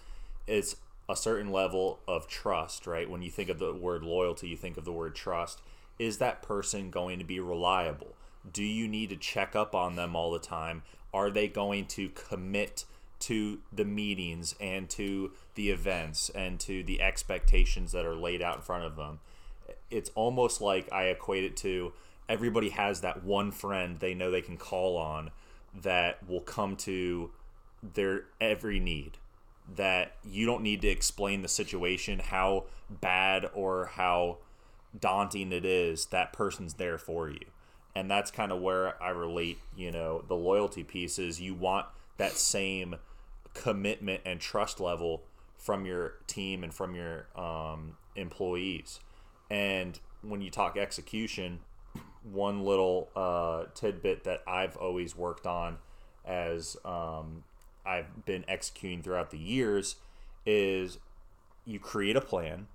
It's 0.45 0.75
a 1.07 1.15
certain 1.15 1.51
level 1.51 1.99
of 2.07 2.27
trust, 2.27 2.85
right? 2.85 3.09
When 3.09 3.21
you 3.21 3.31
think 3.31 3.49
of 3.49 3.59
the 3.59 3.73
word 3.73 4.03
loyalty, 4.03 4.49
you 4.49 4.57
think 4.57 4.77
of 4.77 4.85
the 4.85 4.91
word 4.91 5.15
trust. 5.15 5.61
Is 5.97 6.17
that 6.17 6.41
person 6.41 6.89
going 6.89 7.19
to 7.19 7.25
be 7.25 7.39
reliable? 7.39 8.15
Do 8.51 8.63
you 8.63 8.87
need 8.87 9.09
to 9.09 9.15
check 9.15 9.55
up 9.55 9.73
on 9.73 9.95
them 9.95 10.15
all 10.15 10.31
the 10.31 10.39
time? 10.39 10.83
Are 11.13 11.29
they 11.29 11.47
going 11.47 11.85
to 11.87 12.09
commit 12.09 12.85
to 13.19 13.59
the 13.71 13.85
meetings 13.85 14.55
and 14.59 14.89
to 14.91 15.31
the 15.55 15.69
events 15.69 16.29
and 16.29 16.59
to 16.61 16.83
the 16.83 17.01
expectations 17.01 17.91
that 17.91 18.05
are 18.05 18.15
laid 18.15 18.41
out 18.41 18.57
in 18.57 18.61
front 18.61 18.83
of 18.83 18.95
them? 18.95 19.19
It's 19.89 20.11
almost 20.15 20.61
like 20.61 20.91
I 20.91 21.05
equate 21.05 21.43
it 21.43 21.57
to 21.57 21.93
everybody 22.29 22.69
has 22.69 23.01
that 23.01 23.23
one 23.23 23.51
friend 23.51 23.99
they 23.99 24.13
know 24.13 24.31
they 24.31 24.41
can 24.41 24.57
call 24.57 24.97
on 24.97 25.31
that 25.81 26.27
will 26.27 26.41
come 26.41 26.75
to 26.75 27.31
their 27.93 28.23
every 28.41 28.79
need 28.79 29.17
that 29.75 30.13
you 30.23 30.45
don't 30.45 30.63
need 30.63 30.81
to 30.81 30.87
explain 30.87 31.41
the 31.41 31.47
situation 31.47 32.19
how 32.19 32.63
bad 32.89 33.45
or 33.53 33.87
how 33.93 34.37
daunting 34.97 35.51
it 35.51 35.65
is 35.65 36.07
that 36.07 36.33
person's 36.33 36.75
there 36.75 36.97
for 36.97 37.29
you 37.29 37.45
and 37.95 38.09
that's 38.09 38.31
kind 38.31 38.51
of 38.51 38.61
where 38.61 39.01
i 39.03 39.09
relate 39.09 39.59
you 39.75 39.91
know 39.91 40.23
the 40.27 40.35
loyalty 40.35 40.83
piece 40.83 41.19
is 41.19 41.41
you 41.41 41.53
want 41.53 41.85
that 42.17 42.31
same 42.31 42.95
commitment 43.61 44.21
and 44.25 44.39
trust 44.39 44.79
level 44.79 45.23
from 45.57 45.85
your 45.85 46.13
team 46.27 46.63
and 46.63 46.73
from 46.73 46.95
your 46.95 47.27
um, 47.35 47.97
employees 48.15 48.99
and 49.49 49.99
when 50.21 50.41
you 50.41 50.49
talk 50.49 50.77
execution 50.77 51.59
one 52.23 52.63
little 52.63 53.09
uh, 53.15 53.65
tidbit 53.73 54.23
that 54.25 54.41
I've 54.47 54.75
always 54.75 55.15
worked 55.15 55.47
on 55.47 55.77
as 56.25 56.77
um, 56.83 57.43
I've 57.85 58.25
been 58.25 58.43
executing 58.47 59.01
throughout 59.01 59.31
the 59.31 59.37
years 59.37 59.95
is 60.45 60.97
you 61.65 61.79
create 61.79 62.15
a 62.15 62.21
plan, 62.21 62.67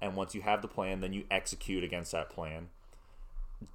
and 0.00 0.16
once 0.16 0.34
you 0.34 0.42
have 0.42 0.62
the 0.62 0.68
plan, 0.68 1.00
then 1.00 1.12
you 1.12 1.24
execute 1.30 1.84
against 1.84 2.12
that 2.12 2.30
plan. 2.30 2.68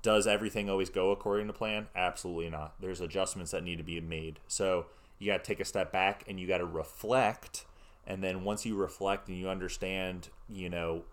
Does 0.01 0.25
everything 0.25 0.69
always 0.69 0.89
go 0.89 1.11
according 1.11 1.47
to 1.47 1.53
plan? 1.53 1.87
Absolutely 1.95 2.49
not. 2.49 2.73
There's 2.79 3.01
adjustments 3.01 3.51
that 3.51 3.63
need 3.63 3.77
to 3.77 3.83
be 3.83 3.99
made. 4.01 4.39
So 4.47 4.87
you 5.19 5.31
got 5.31 5.43
to 5.43 5.47
take 5.47 5.59
a 5.59 5.65
step 5.65 5.91
back 5.91 6.23
and 6.27 6.39
you 6.39 6.47
got 6.47 6.59
to 6.59 6.65
reflect. 6.65 7.65
And 8.07 8.23
then 8.23 8.43
once 8.43 8.65
you 8.65 8.75
reflect 8.75 9.27
and 9.27 9.37
you 9.37 9.49
understand, 9.49 10.29
you 10.49 10.69
know, 10.69 11.03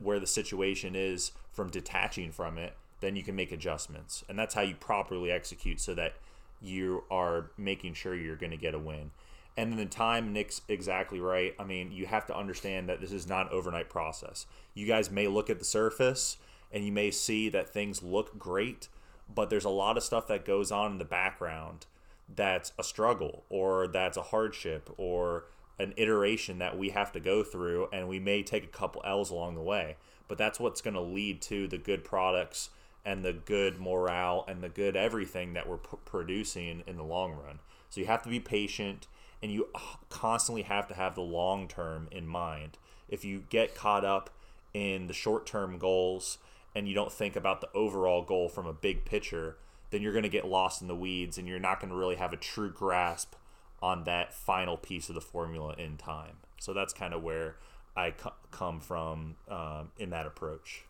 where 0.00 0.20
the 0.20 0.26
situation 0.26 0.94
is 0.94 1.32
from 1.52 1.70
detaching 1.70 2.32
from 2.32 2.58
it, 2.58 2.74
then 3.00 3.16
you 3.16 3.22
can 3.22 3.36
make 3.36 3.52
adjustments. 3.52 4.24
And 4.28 4.38
that's 4.38 4.54
how 4.54 4.62
you 4.62 4.74
properly 4.74 5.30
execute 5.30 5.80
so 5.80 5.94
that 5.94 6.14
you 6.60 7.04
are 7.10 7.50
making 7.56 7.94
sure 7.94 8.14
you're 8.14 8.36
going 8.36 8.50
to 8.50 8.56
get 8.56 8.74
a 8.74 8.78
win. 8.78 9.10
And 9.56 9.70
then 9.70 9.78
the 9.78 9.86
time, 9.86 10.32
Nick's 10.32 10.62
exactly 10.68 11.20
right. 11.20 11.54
I 11.58 11.64
mean, 11.64 11.92
you 11.92 12.06
have 12.06 12.26
to 12.26 12.36
understand 12.36 12.88
that 12.88 13.00
this 13.00 13.12
is 13.12 13.28
not 13.28 13.46
an 13.46 13.52
overnight 13.52 13.90
process. 13.90 14.46
You 14.72 14.86
guys 14.86 15.10
may 15.10 15.28
look 15.28 15.50
at 15.50 15.58
the 15.58 15.64
surface 15.64 16.38
and 16.72 16.84
you 16.84 16.92
may 16.92 17.10
see 17.10 17.50
that 17.50 17.68
things 17.68 18.02
look 18.02 18.38
great, 18.38 18.88
but 19.32 19.50
there's 19.50 19.66
a 19.66 19.70
lot 19.70 19.98
of 19.98 20.02
stuff 20.02 20.26
that 20.28 20.46
goes 20.46 20.72
on 20.72 20.92
in 20.92 20.98
the 20.98 21.04
background 21.04 21.86
that's 22.34 22.72
a 22.78 22.84
struggle 22.84 23.44
or 23.48 23.86
that's 23.88 24.16
a 24.16 24.22
hardship 24.22 24.90
or 24.96 25.44
an 25.78 25.94
iteration 25.96 26.58
that 26.58 26.78
we 26.78 26.90
have 26.90 27.12
to 27.12 27.20
go 27.20 27.42
through 27.42 27.88
and 27.92 28.08
we 28.08 28.18
may 28.18 28.42
take 28.42 28.64
a 28.64 28.68
couple 28.68 29.02
L's 29.04 29.30
along 29.30 29.54
the 29.54 29.62
way. 29.62 29.96
But 30.28 30.38
that's 30.38 30.60
what's 30.60 30.80
going 30.80 30.94
to 30.94 31.00
lead 31.00 31.42
to 31.42 31.68
the 31.68 31.78
good 31.78 32.04
products 32.04 32.70
and 33.04 33.24
the 33.24 33.32
good 33.32 33.80
morale 33.80 34.44
and 34.48 34.62
the 34.62 34.68
good 34.68 34.96
everything 34.96 35.54
that 35.54 35.68
we're 35.68 35.78
p- 35.78 35.96
producing 36.04 36.82
in 36.86 36.96
the 36.96 37.02
long 37.02 37.32
run. 37.32 37.58
So 37.90 38.00
you 38.00 38.06
have 38.06 38.22
to 38.22 38.28
be 38.28 38.40
patient 38.40 39.08
and 39.42 39.52
you 39.52 39.68
constantly 40.08 40.62
have 40.62 40.86
to 40.88 40.94
have 40.94 41.14
the 41.14 41.22
long 41.22 41.68
term 41.68 42.08
in 42.10 42.26
mind. 42.26 42.78
If 43.08 43.24
you 43.24 43.44
get 43.50 43.74
caught 43.74 44.04
up 44.04 44.30
in 44.72 45.08
the 45.08 45.12
short 45.12 45.46
term 45.46 45.78
goals 45.78 46.38
and 46.74 46.88
you 46.88 46.94
don't 46.94 47.12
think 47.12 47.36
about 47.36 47.60
the 47.60 47.68
overall 47.74 48.22
goal 48.22 48.48
from 48.48 48.66
a 48.66 48.72
big 48.72 49.04
picture, 49.04 49.56
then 49.92 50.02
you're 50.02 50.12
going 50.12 50.24
to 50.24 50.28
get 50.28 50.46
lost 50.48 50.82
in 50.82 50.88
the 50.88 50.96
weeds 50.96 51.38
and 51.38 51.46
you're 51.46 51.60
not 51.60 51.78
going 51.78 51.90
to 51.90 51.96
really 51.96 52.16
have 52.16 52.32
a 52.32 52.36
true 52.36 52.72
grasp 52.72 53.34
on 53.82 54.04
that 54.04 54.32
final 54.32 54.76
piece 54.76 55.08
of 55.08 55.14
the 55.14 55.20
formula 55.20 55.74
in 55.78 55.96
time. 55.96 56.38
So 56.58 56.72
that's 56.72 56.92
kind 56.92 57.12
of 57.12 57.22
where 57.22 57.56
I 57.94 58.12
co- 58.12 58.32
come 58.50 58.80
from 58.80 59.36
um, 59.50 59.90
in 59.98 60.10
that 60.10 60.26
approach. 60.26 60.84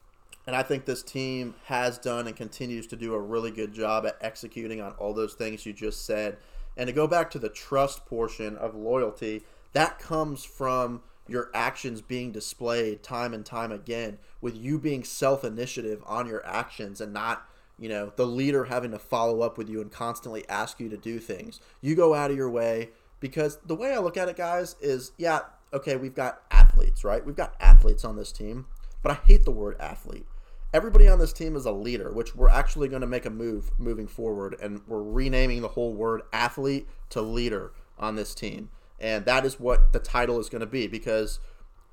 And 0.46 0.54
I 0.54 0.62
think 0.62 0.84
this 0.84 1.02
team 1.02 1.54
has 1.64 1.98
done 1.98 2.26
and 2.26 2.36
continues 2.36 2.86
to 2.88 2.96
do 2.96 3.14
a 3.14 3.20
really 3.20 3.50
good 3.50 3.72
job 3.72 4.06
at 4.06 4.16
executing 4.20 4.80
on 4.80 4.92
all 4.92 5.14
those 5.14 5.34
things 5.34 5.66
you 5.66 5.72
just 5.72 6.06
said. 6.06 6.36
And 6.76 6.86
to 6.86 6.92
go 6.92 7.06
back 7.06 7.30
to 7.32 7.38
the 7.38 7.48
trust 7.48 8.06
portion 8.06 8.56
of 8.56 8.74
loyalty, 8.74 9.42
that 9.72 9.98
comes 9.98 10.44
from 10.44 11.02
your 11.28 11.50
actions 11.54 12.00
being 12.00 12.32
displayed 12.32 13.02
time 13.02 13.34
and 13.34 13.44
time 13.44 13.72
again, 13.72 14.18
with 14.40 14.56
you 14.56 14.78
being 14.78 15.04
self 15.04 15.44
initiative 15.44 16.02
on 16.06 16.26
your 16.26 16.44
actions 16.46 17.00
and 17.00 17.12
not, 17.12 17.48
you 17.78 17.88
know, 17.88 18.12
the 18.16 18.26
leader 18.26 18.64
having 18.64 18.90
to 18.92 18.98
follow 18.98 19.40
up 19.40 19.58
with 19.58 19.68
you 19.68 19.80
and 19.80 19.90
constantly 19.90 20.48
ask 20.48 20.78
you 20.80 20.88
to 20.88 20.96
do 20.96 21.18
things. 21.18 21.60
You 21.80 21.94
go 21.94 22.14
out 22.14 22.30
of 22.30 22.36
your 22.36 22.50
way 22.50 22.90
because 23.20 23.58
the 23.64 23.74
way 23.74 23.92
I 23.92 23.98
look 23.98 24.16
at 24.16 24.28
it, 24.28 24.36
guys, 24.36 24.76
is 24.80 25.12
yeah, 25.18 25.40
okay, 25.72 25.96
we've 25.96 26.14
got 26.14 26.42
athletes, 26.50 27.04
right? 27.04 27.24
We've 27.24 27.36
got 27.36 27.54
athletes 27.60 28.04
on 28.04 28.16
this 28.16 28.32
team, 28.32 28.66
but 29.02 29.12
I 29.12 29.26
hate 29.26 29.44
the 29.44 29.50
word 29.50 29.76
athlete 29.80 30.26
everybody 30.72 31.08
on 31.08 31.18
this 31.18 31.32
team 31.32 31.54
is 31.56 31.66
a 31.66 31.72
leader, 31.72 32.12
which 32.12 32.34
we're 32.34 32.48
actually 32.48 32.88
going 32.88 33.02
to 33.02 33.06
make 33.06 33.26
a 33.26 33.30
move 33.30 33.70
moving 33.78 34.06
forward, 34.06 34.56
and 34.60 34.80
we're 34.86 35.02
renaming 35.02 35.62
the 35.62 35.68
whole 35.68 35.92
word 35.92 36.22
athlete 36.32 36.88
to 37.10 37.20
leader 37.20 37.72
on 37.98 38.16
this 38.16 38.34
team, 38.34 38.70
and 38.98 39.24
that 39.26 39.44
is 39.44 39.60
what 39.60 39.92
the 39.92 39.98
title 39.98 40.40
is 40.40 40.48
going 40.48 40.60
to 40.60 40.66
be 40.66 40.86
because 40.86 41.40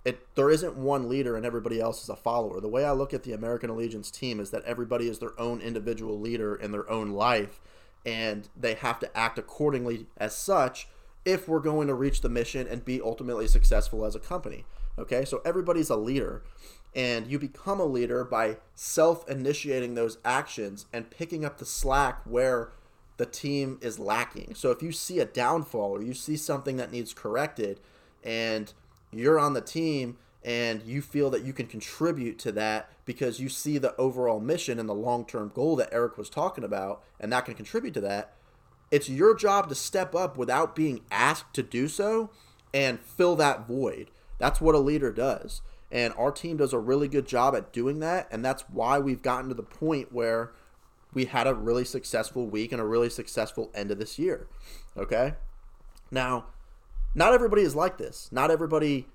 it 0.05 0.33
there 0.35 0.49
isn't 0.49 0.75
one 0.75 1.09
leader 1.09 1.35
and 1.35 1.45
everybody 1.45 1.79
else 1.79 2.01
is 2.03 2.09
a 2.09 2.15
follower. 2.15 2.61
The 2.61 2.69
way 2.69 2.85
I 2.85 2.91
look 2.91 3.13
at 3.13 3.23
the 3.23 3.33
American 3.33 3.69
Allegiance 3.69 4.09
team 4.09 4.39
is 4.39 4.51
that 4.51 4.63
everybody 4.63 5.07
is 5.07 5.19
their 5.19 5.39
own 5.39 5.61
individual 5.61 6.19
leader 6.19 6.55
in 6.55 6.71
their 6.71 6.89
own 6.89 7.11
life, 7.11 7.59
and 8.05 8.47
they 8.55 8.75
have 8.75 8.99
to 8.99 9.17
act 9.17 9.37
accordingly 9.37 10.07
as 10.17 10.35
such 10.35 10.87
if 11.25 11.47
we're 11.47 11.59
going 11.59 11.87
to 11.87 11.93
reach 11.93 12.21
the 12.21 12.29
mission 12.29 12.67
and 12.67 12.85
be 12.85 13.01
ultimately 13.01 13.47
successful 13.47 14.05
as 14.05 14.15
a 14.15 14.19
company. 14.19 14.65
Okay, 14.97 15.25
so 15.25 15.41
everybody's 15.45 15.89
a 15.89 15.95
leader 15.95 16.43
and 16.95 17.27
you 17.27 17.37
become 17.37 17.79
a 17.79 17.85
leader 17.85 18.23
by 18.23 18.57
self-initiating 18.75 19.93
those 19.93 20.17
actions 20.25 20.87
and 20.91 21.11
picking 21.11 21.45
up 21.45 21.57
the 21.57 21.65
slack 21.65 22.21
where 22.25 22.71
the 23.17 23.25
team 23.25 23.77
is 23.81 23.99
lacking. 23.99 24.55
So 24.55 24.71
if 24.71 24.81
you 24.81 24.91
see 24.91 25.19
a 25.19 25.25
downfall 25.25 25.91
or 25.91 26.01
you 26.01 26.13
see 26.13 26.35
something 26.35 26.77
that 26.77 26.91
needs 26.91 27.13
corrected 27.13 27.79
and 28.23 28.73
you're 29.11 29.39
on 29.39 29.53
the 29.53 29.61
team 29.61 30.17
and 30.43 30.81
you 30.83 31.01
feel 31.01 31.29
that 31.29 31.43
you 31.43 31.53
can 31.53 31.67
contribute 31.67 32.39
to 32.39 32.51
that 32.53 32.89
because 33.05 33.39
you 33.39 33.49
see 33.49 33.77
the 33.77 33.95
overall 33.97 34.39
mission 34.39 34.79
and 34.79 34.87
the 34.87 34.93
long-term 34.93 35.51
goal 35.53 35.75
that 35.75 35.89
Eric 35.91 36.17
was 36.17 36.29
talking 36.29 36.63
about 36.63 37.03
and 37.19 37.31
that 37.33 37.45
can 37.45 37.55
contribute 37.55 37.93
to 37.95 38.01
that, 38.01 38.33
it's 38.91 39.09
your 39.09 39.35
job 39.35 39.69
to 39.69 39.75
step 39.75 40.15
up 40.15 40.37
without 40.37 40.75
being 40.75 41.01
asked 41.11 41.53
to 41.53 41.63
do 41.63 41.87
so 41.87 42.29
and 42.73 42.99
fill 42.99 43.35
that 43.35 43.67
void. 43.67 44.09
That's 44.37 44.61
what 44.61 44.75
a 44.75 44.79
leader 44.79 45.11
does. 45.11 45.61
And 45.91 46.13
our 46.17 46.31
team 46.31 46.57
does 46.57 46.73
a 46.73 46.79
really 46.79 47.07
good 47.07 47.27
job 47.27 47.55
at 47.55 47.73
doing 47.73 47.99
that. 47.99 48.27
And 48.31 48.45
that's 48.45 48.63
why 48.69 48.99
we've 48.99 49.21
gotten 49.21 49.49
to 49.49 49.55
the 49.55 49.63
point 49.63 50.13
where 50.13 50.51
we 51.13 51.25
had 51.25 51.47
a 51.47 51.53
really 51.53 51.85
successful 51.85 52.47
week 52.47 52.71
and 52.71 52.79
a 52.79 52.85
really 52.85 53.09
successful 53.09 53.71
end 53.73 53.91
of 53.91 53.97
this 53.97 54.19
year. 54.19 54.47
Okay? 54.95 55.33
Now, 56.11 56.45
not 57.15 57.33
everybody 57.33 57.63
is 57.63 57.75
like 57.75 57.97
this. 57.97 58.29
Not 58.31 58.51
everybody 58.51 59.07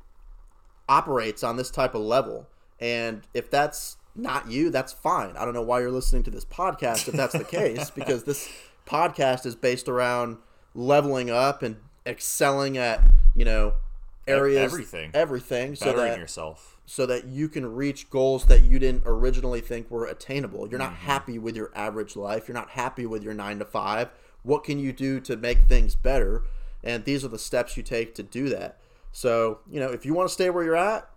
operates 0.88 1.42
on 1.42 1.56
this 1.56 1.70
type 1.70 1.94
of 1.94 2.02
level. 2.02 2.48
And 2.80 3.22
if 3.32 3.50
that's 3.50 3.96
not 4.14 4.50
you, 4.50 4.70
that's 4.70 4.92
fine. 4.92 5.36
I 5.36 5.44
don't 5.44 5.54
know 5.54 5.62
why 5.62 5.80
you're 5.80 5.90
listening 5.90 6.22
to 6.24 6.30
this 6.30 6.44
podcast 6.44 7.08
if 7.08 7.14
that's 7.14 7.32
the 7.32 7.44
case, 7.44 7.90
because 7.94 8.24
this 8.24 8.50
podcast 8.86 9.46
is 9.46 9.54
based 9.54 9.88
around 9.88 10.38
leveling 10.74 11.30
up 11.30 11.62
and 11.62 11.76
excelling 12.06 12.76
at, 12.76 13.00
you 13.34 13.44
know, 13.44 13.74
areas 14.26 14.72
everything. 14.72 15.10
everything 15.14 15.74
so 15.74 15.86
Bettering 15.86 16.12
that 16.12 16.18
yourself. 16.18 16.78
so 16.86 17.06
that 17.06 17.26
you 17.26 17.48
can 17.48 17.74
reach 17.74 18.08
goals 18.10 18.46
that 18.46 18.62
you 18.62 18.78
didn't 18.78 19.02
originally 19.06 19.60
think 19.60 19.90
were 19.90 20.06
attainable. 20.06 20.68
You're 20.68 20.78
not 20.78 20.92
mm-hmm. 20.92 21.06
happy 21.06 21.38
with 21.38 21.56
your 21.56 21.70
average 21.74 22.16
life. 22.16 22.48
You're 22.48 22.56
not 22.56 22.70
happy 22.70 23.06
with 23.06 23.22
your 23.22 23.34
9 23.34 23.58
to 23.58 23.64
5. 23.64 24.10
What 24.42 24.64
can 24.64 24.78
you 24.78 24.92
do 24.92 25.20
to 25.20 25.36
make 25.36 25.60
things 25.60 25.94
better? 25.94 26.42
And 26.84 27.04
these 27.04 27.24
are 27.24 27.28
the 27.28 27.38
steps 27.38 27.76
you 27.76 27.82
take 27.82 28.14
to 28.16 28.22
do 28.22 28.50
that. 28.50 28.78
So, 29.10 29.60
you 29.70 29.80
know, 29.80 29.88
if 29.88 30.04
you 30.04 30.14
want 30.14 30.28
to 30.28 30.32
stay 30.32 30.50
where 30.50 30.62
you're 30.62 30.76
at, 30.76 31.08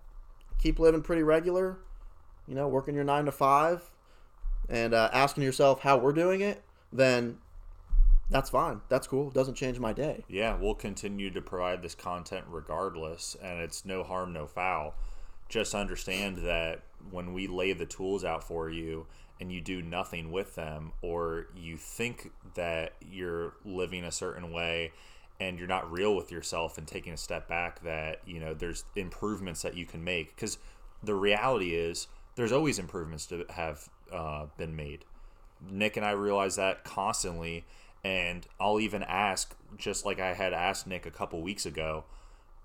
keep 0.59 0.79
living 0.79 1.01
pretty 1.01 1.23
regular, 1.23 1.77
you 2.47 2.55
know, 2.55 2.67
working 2.67 2.95
your 2.95 3.03
9 3.03 3.25
to 3.25 3.31
5 3.31 3.91
and 4.69 4.93
uh, 4.93 5.09
asking 5.11 5.43
yourself 5.43 5.81
how 5.81 5.97
we're 5.97 6.13
doing 6.13 6.41
it, 6.41 6.63
then 6.91 7.37
that's 8.29 8.49
fine. 8.49 8.81
That's 8.89 9.07
cool. 9.07 9.27
It 9.29 9.33
doesn't 9.33 9.55
change 9.55 9.79
my 9.79 9.93
day. 9.93 10.23
Yeah, 10.27 10.55
we'll 10.55 10.75
continue 10.75 11.29
to 11.31 11.41
provide 11.41 11.81
this 11.81 11.95
content 11.95 12.45
regardless, 12.49 13.35
and 13.41 13.59
it's 13.59 13.85
no 13.85 14.03
harm, 14.03 14.33
no 14.33 14.47
foul. 14.47 14.95
Just 15.49 15.73
understand 15.73 16.39
that 16.39 16.81
when 17.09 17.33
we 17.33 17.47
lay 17.47 17.73
the 17.73 17.85
tools 17.85 18.23
out 18.23 18.43
for 18.43 18.69
you 18.69 19.05
and 19.39 19.51
you 19.51 19.61
do 19.61 19.81
nothing 19.81 20.31
with 20.31 20.55
them, 20.55 20.91
or 21.01 21.47
you 21.55 21.77
think 21.77 22.31
that 22.55 22.93
you're 23.01 23.53
living 23.63 24.03
a 24.03 24.11
certain 24.11 24.51
way 24.51 24.91
and 25.39 25.59
you're 25.59 25.67
not 25.67 25.91
real 25.91 26.15
with 26.15 26.31
yourself 26.31 26.77
and 26.77 26.87
taking 26.87 27.13
a 27.13 27.17
step 27.17 27.47
back, 27.47 27.83
that, 27.83 28.21
you 28.25 28.39
know, 28.39 28.53
there's 28.53 28.85
improvements 28.95 29.61
that 29.61 29.75
you 29.75 29.85
can 29.85 30.03
make. 30.03 30.35
Because 30.35 30.57
the 31.03 31.15
reality 31.15 31.75
is, 31.75 32.07
there's 32.35 32.51
always 32.51 32.79
improvements 32.79 33.25
to 33.27 33.45
have 33.49 33.89
uh, 34.11 34.45
been 34.57 34.75
made. 34.75 35.05
Nick 35.69 35.97
and 35.97 36.05
I 36.05 36.11
realize 36.11 36.55
that 36.55 36.83
constantly, 36.83 37.65
and 38.03 38.47
I'll 38.59 38.79
even 38.79 39.03
ask, 39.03 39.55
just 39.75 40.05
like 40.05 40.19
I 40.19 40.33
had 40.33 40.53
asked 40.53 40.87
Nick 40.87 41.05
a 41.05 41.11
couple 41.11 41.41
weeks 41.41 41.65
ago. 41.65 42.05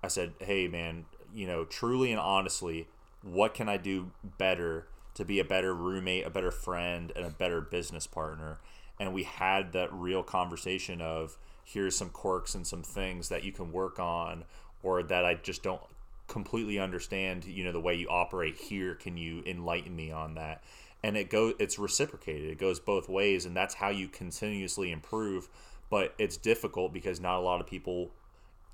I 0.02 0.08
said, 0.08 0.34
"Hey, 0.40 0.68
man, 0.68 1.06
you 1.34 1.46
know, 1.46 1.64
truly 1.64 2.10
and 2.10 2.20
honestly, 2.20 2.88
what 3.22 3.54
can 3.54 3.68
I 3.68 3.76
do 3.76 4.10
better 4.38 4.88
to 5.14 5.24
be 5.24 5.38
a 5.40 5.44
better 5.44 5.74
roommate, 5.74 6.26
a 6.26 6.30
better 6.30 6.50
friend, 6.50 7.12
and 7.16 7.24
a 7.24 7.30
better 7.30 7.60
business 7.60 8.06
partner?" 8.06 8.58
And 9.00 9.14
we 9.14 9.22
had 9.22 9.72
that 9.72 9.92
real 9.92 10.22
conversation 10.22 11.00
of, 11.00 11.38
"Here's 11.64 11.96
some 11.96 12.10
quirks 12.10 12.54
and 12.54 12.66
some 12.66 12.82
things 12.82 13.28
that 13.28 13.44
you 13.44 13.52
can 13.52 13.72
work 13.72 13.98
on, 13.98 14.44
or 14.82 15.02
that 15.02 15.24
I 15.24 15.34
just 15.34 15.62
don't 15.62 15.80
completely 16.28 16.78
understand. 16.78 17.44
You 17.44 17.64
know, 17.64 17.72
the 17.72 17.80
way 17.80 17.94
you 17.94 18.08
operate 18.08 18.56
here. 18.56 18.94
Can 18.94 19.16
you 19.16 19.42
enlighten 19.46 19.94
me 19.94 20.10
on 20.10 20.34
that?" 20.34 20.62
and 21.02 21.16
it 21.16 21.30
goes 21.30 21.54
it's 21.58 21.78
reciprocated 21.78 22.50
it 22.50 22.58
goes 22.58 22.78
both 22.78 23.08
ways 23.08 23.44
and 23.44 23.56
that's 23.56 23.74
how 23.74 23.88
you 23.88 24.08
continuously 24.08 24.90
improve 24.90 25.48
but 25.90 26.14
it's 26.18 26.36
difficult 26.36 26.92
because 26.92 27.20
not 27.20 27.38
a 27.38 27.42
lot 27.42 27.60
of 27.60 27.66
people 27.66 28.10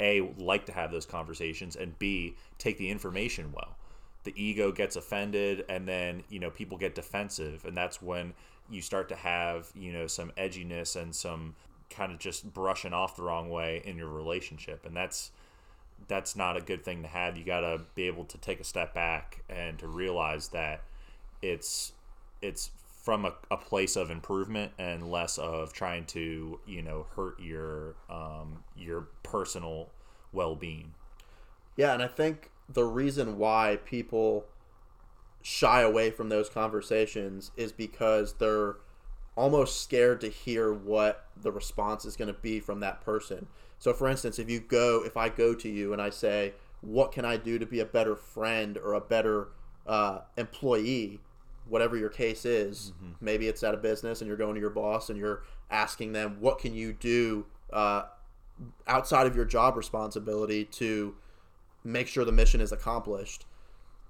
a 0.01 0.33
like 0.37 0.67
to 0.67 0.73
have 0.73 0.91
those 0.91 1.07
conversations 1.07 1.75
and 1.77 1.99
b 1.99 2.35
take 2.59 2.79
the 2.79 2.91
information 2.91 3.53
well 3.53 3.77
the 4.25 4.33
ego 4.37 4.71
gets 4.71 4.97
offended 4.97 5.65
and 5.69 5.89
then 5.89 6.23
you 6.29 6.39
know 6.39 6.51
people 6.51 6.77
get 6.77 6.95
defensive 6.95 7.65
and 7.65 7.77
that's 7.77 8.03
when 8.03 8.35
you 8.71 8.83
start 8.83 9.09
to 9.09 9.17
have 9.17 9.71
you 9.75 9.93
know 9.93 10.07
some 10.07 10.31
edginess 10.37 11.01
and 11.01 11.15
some 11.15 11.55
kind 11.91 12.13
of 12.13 12.19
just 12.19 12.53
brushing 12.53 12.93
off 12.93 13.17
the 13.17 13.23
wrong 13.23 13.49
way 13.51 13.83
in 13.85 13.97
your 13.97 14.09
relationship 14.09 14.85
and 14.85 14.97
that's 14.97 15.31
that's 16.07 16.37
not 16.37 16.57
a 16.57 16.61
good 16.61 16.85
thing 16.85 17.03
to 17.03 17.09
have. 17.09 17.37
You 17.37 17.45
got 17.45 17.61
to 17.61 17.81
be 17.95 18.05
able 18.05 18.25
to 18.27 18.39
take 18.39 18.61
a 18.61 18.65
step 18.65 18.95
back 18.95 19.43
and 19.49 19.79
to 19.79 19.89
realize 19.89 20.49
that 20.49 20.83
it's 21.43 21.93
it's 22.41 22.71
from 23.03 23.25
a, 23.25 23.33
a 23.51 23.57
place 23.57 23.97
of 23.97 24.11
improvement 24.11 24.73
and 24.79 25.11
less 25.11 25.39
of 25.39 25.73
trying 25.73 26.05
to 26.05 26.61
you 26.67 26.83
know 26.83 27.07
hurt 27.17 27.41
your 27.41 27.97
um, 28.09 28.63
your 28.77 29.09
personal 29.23 29.89
well-being. 30.33 30.95
Yeah, 31.77 31.95
and 31.95 32.03
I 32.03 32.09
think 32.09 32.51
the 32.69 32.85
reason 32.85 33.39
why 33.39 33.79
people 33.85 34.45
shy 35.43 35.81
away 35.81 36.11
from 36.11 36.29
those 36.29 36.49
conversations 36.49 37.51
is 37.57 37.73
because 37.73 38.35
they're 38.35 38.77
almost 39.39 39.83
scared 39.83 40.21
to 40.23 40.29
hear 40.29 40.73
what 40.73 41.27
the 41.41 41.53
response 41.53 42.05
is 42.05 42.17
going 42.17 42.33
to 42.33 42.41
be 42.41 42.61
from 42.61 42.81
that 42.81 43.01
person. 43.01 43.47
So, 43.79 43.93
for 43.93 44.09
instance, 44.09 44.39
if 44.39 44.51
you 44.51 44.61
go, 44.61 45.03
if 45.05 45.17
I 45.17 45.29
go 45.29 45.55
to 45.55 45.69
you 45.69 45.93
and 45.93 46.03
I 46.03 46.11
say, 46.11 46.55
What 46.81 47.13
can 47.13 47.25
I 47.25 47.37
do 47.37 47.59
to 47.59 47.67
be 47.67 47.81
a 47.81 47.85
better 47.85 48.17
friend 48.17 48.77
or 48.77 48.95
a 48.95 49.01
better 49.01 49.49
uh, 49.87 50.21
employee? 50.37 51.21
Whatever 51.69 51.97
your 51.97 52.09
case 52.09 52.45
is, 52.45 52.93
maybe 53.21 53.47
it's 53.47 53.63
at 53.63 53.75
a 53.75 53.77
business 53.77 54.21
and 54.21 54.29
you're 54.29 54.39
going 54.39 54.55
to 54.55 54.61
your 54.61 54.71
boss 54.71 55.11
and 55.11 55.19
you're 55.19 55.43
asking 55.71 56.13
them, 56.13 56.39
What 56.41 56.59
can 56.59 56.75
you 56.75 56.93
do 56.93 57.47
uh, 57.73 58.05
outside 58.87 59.27
of 59.27 59.37
your 59.37 59.45
job 59.45 59.77
responsibility 59.77 60.65
to 60.65 61.15
make 61.85 62.09
sure 62.09 62.25
the 62.25 62.33
mission 62.33 62.61
is 62.61 62.73
accomplished. 62.73 63.47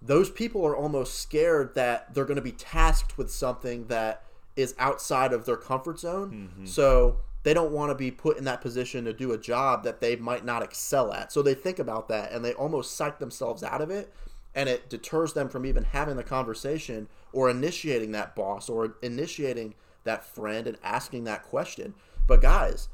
Those 0.00 0.30
people 0.30 0.64
are 0.66 0.76
almost 0.76 1.20
scared 1.20 1.74
that 1.74 2.14
they're 2.14 2.24
going 2.24 2.36
to 2.36 2.42
be 2.42 2.52
tasked 2.52 3.18
with 3.18 3.30
something 3.30 3.86
that 3.86 4.22
is 4.58 4.74
outside 4.80 5.32
of 5.32 5.46
their 5.46 5.56
comfort 5.56 6.00
zone. 6.00 6.50
Mm-hmm. 6.50 6.66
So 6.66 7.20
they 7.44 7.54
don't 7.54 7.70
want 7.70 7.90
to 7.90 7.94
be 7.94 8.10
put 8.10 8.36
in 8.36 8.44
that 8.44 8.60
position 8.60 9.04
to 9.04 9.12
do 9.12 9.30
a 9.30 9.38
job 9.38 9.84
that 9.84 10.00
they 10.00 10.16
might 10.16 10.44
not 10.44 10.64
excel 10.64 11.12
at. 11.12 11.30
So 11.30 11.42
they 11.42 11.54
think 11.54 11.78
about 11.78 12.08
that 12.08 12.32
and 12.32 12.44
they 12.44 12.54
almost 12.54 12.96
psych 12.96 13.20
themselves 13.20 13.62
out 13.62 13.80
of 13.80 13.90
it. 13.90 14.12
And 14.56 14.68
it 14.68 14.90
deters 14.90 15.32
them 15.32 15.48
from 15.48 15.64
even 15.64 15.84
having 15.84 16.16
the 16.16 16.24
conversation 16.24 17.06
or 17.32 17.48
initiating 17.48 18.10
that 18.12 18.34
boss 18.34 18.68
or 18.68 18.96
initiating 19.00 19.74
that 20.02 20.24
friend 20.24 20.66
and 20.66 20.76
asking 20.82 21.22
that 21.24 21.44
question. 21.44 21.94
But 22.26 22.42
guys, 22.42 22.88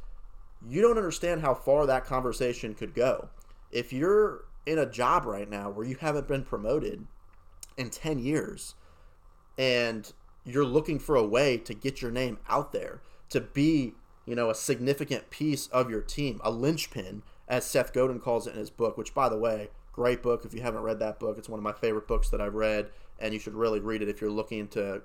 you 0.69 0.83
don't 0.83 0.99
understand 0.99 1.41
how 1.41 1.55
far 1.55 1.87
that 1.87 2.05
conversation 2.05 2.75
could 2.75 2.95
go. 2.95 3.31
If 3.73 3.91
you're 3.91 4.45
in 4.67 4.79
a 4.79 4.85
job 4.85 5.25
right 5.25 5.49
now 5.49 5.71
where 5.71 5.87
you 5.87 5.97
haven't 5.97 6.29
been 6.29 6.45
promoted 6.45 7.07
in 7.79 7.89
10 7.89 8.19
years 8.19 8.75
and 9.57 10.13
you're 10.45 10.65
looking 10.65 10.99
for 10.99 11.17
a 11.17 11.27
way 11.27 11.57
to 11.59 11.75
get 11.75 12.03
your 12.03 12.11
name 12.11 12.39
out 12.49 12.73
there, 12.73 13.01
to 13.31 13.41
be, 13.41 13.95
you 14.27 14.35
know, 14.35 14.51
a 14.51 14.55
significant 14.55 15.31
piece 15.31 15.67
of 15.69 15.91
your 15.91 16.03
team, 16.03 16.41
a 16.45 16.51
linchpin, 16.51 17.23
as 17.49 17.65
Seth 17.65 17.93
Godin 17.93 18.21
calls 18.21 18.47
it 18.47 18.55
in 18.55 18.59
his 18.59 18.71
book, 18.71 18.97
which, 18.97 19.15
by 19.15 19.29
the 19.29 19.39
way, 19.39 19.69
great 19.93 20.23
book. 20.23 20.45
If 20.45 20.55
you 20.55 20.63
haven't 20.63 20.83
read 20.83 20.99
that 21.01 21.19
book, 21.19 21.39
it's 21.39 21.49
one 21.49 21.59
of 21.59 21.65
my 21.65 21.73
favorite 21.73 22.09
books 22.09 22.31
that 22.31 22.41
I've 22.41 22.55
read, 22.55 22.91
and 23.19 23.33
you 23.33 23.41
should 23.41 23.55
really 23.55 23.81
read 23.81 24.03
it 24.03 24.09
if 24.09 24.21
you're 24.21 24.31
looking 24.31 24.69
to 24.69 25.03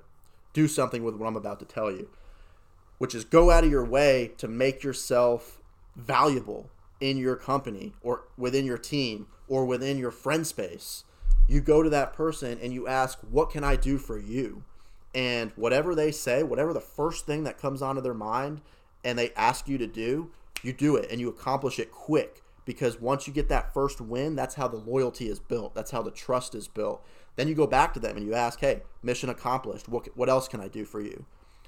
do 0.54 0.67
something 0.67 1.04
with 1.04 1.15
what 1.15 1.28
I'm 1.28 1.36
about 1.36 1.60
to 1.60 1.65
tell 1.65 1.91
you 1.91 2.10
which 2.99 3.15
is 3.15 3.25
go 3.25 3.49
out 3.49 3.63
of 3.63 3.71
your 3.71 3.84
way 3.84 4.32
to 4.38 4.47
make 4.47 4.84
yourself 4.84 5.60
valuable 5.95 6.69
in 7.02 7.17
your 7.17 7.36
company 7.36 7.93
or 8.04 8.25
within 8.38 8.65
your 8.65 8.78
team 8.78 9.25
or 9.47 9.65
within 9.65 9.97
your 9.97 10.12
friend 10.12 10.45
space. 10.45 11.06
You 11.47 11.62
go 11.62 11.82
to 11.82 11.89
that 11.89 12.13
person 12.13 12.60
and 12.62 12.71
you 12.71 12.88
ask, 12.88 13.17
What 13.32 13.49
can 13.49 13.63
I 13.63 13.75
do 13.75 13.97
for 13.97 14.19
you? 14.19 14.63
And 15.13 15.52
whatever 15.56 15.95
they 15.95 16.12
say, 16.12 16.43
whatever 16.43 16.74
the 16.74 16.82
first 16.82 17.26
thing 17.26 17.43
that 17.43 17.58
comes 17.58 17.82
onto 17.82 18.02
their 18.02 18.13
mind 18.13 18.62
and 19.04 19.17
they 19.17 19.32
ask 19.32 19.67
you 19.67 19.78
to 19.78 19.88
do, 19.88 20.30
you 20.62 20.74
do 20.74 20.95
it 20.95 21.10
and 21.10 21.19
you 21.19 21.30
accomplish 21.30 21.80
it 21.80 21.91
quick. 21.91 22.41
Because 22.65 23.02
once 23.02 23.26
you 23.26 23.34
get 23.34 23.50
that 23.50 23.74
first 23.74 24.00
win, 24.00 24.36
that's 24.36 24.56
how 24.56 24.67
the 24.67 24.78
loyalty 24.78 25.28
is 25.28 25.39
built. 25.39 25.74
That's 25.74 25.91
how 25.91 26.04
the 26.04 26.12
trust 26.12 26.54
is 26.54 26.67
built. 26.67 27.04
Then 27.36 27.48
you 27.48 27.56
go 27.56 27.65
back 27.65 27.93
to 27.93 28.00
them 28.00 28.15
and 28.15 28.26
you 28.26 28.36
ask, 28.36 28.60
Hey, 28.60 28.84
mission 29.02 29.30
accomplished. 29.30 29.89
What, 29.89 30.15
what 30.15 30.30
else 30.30 30.48
can 30.48 30.62
I 30.62 30.67
do 30.67 30.86
for 30.86 31.02
you? 31.02 31.26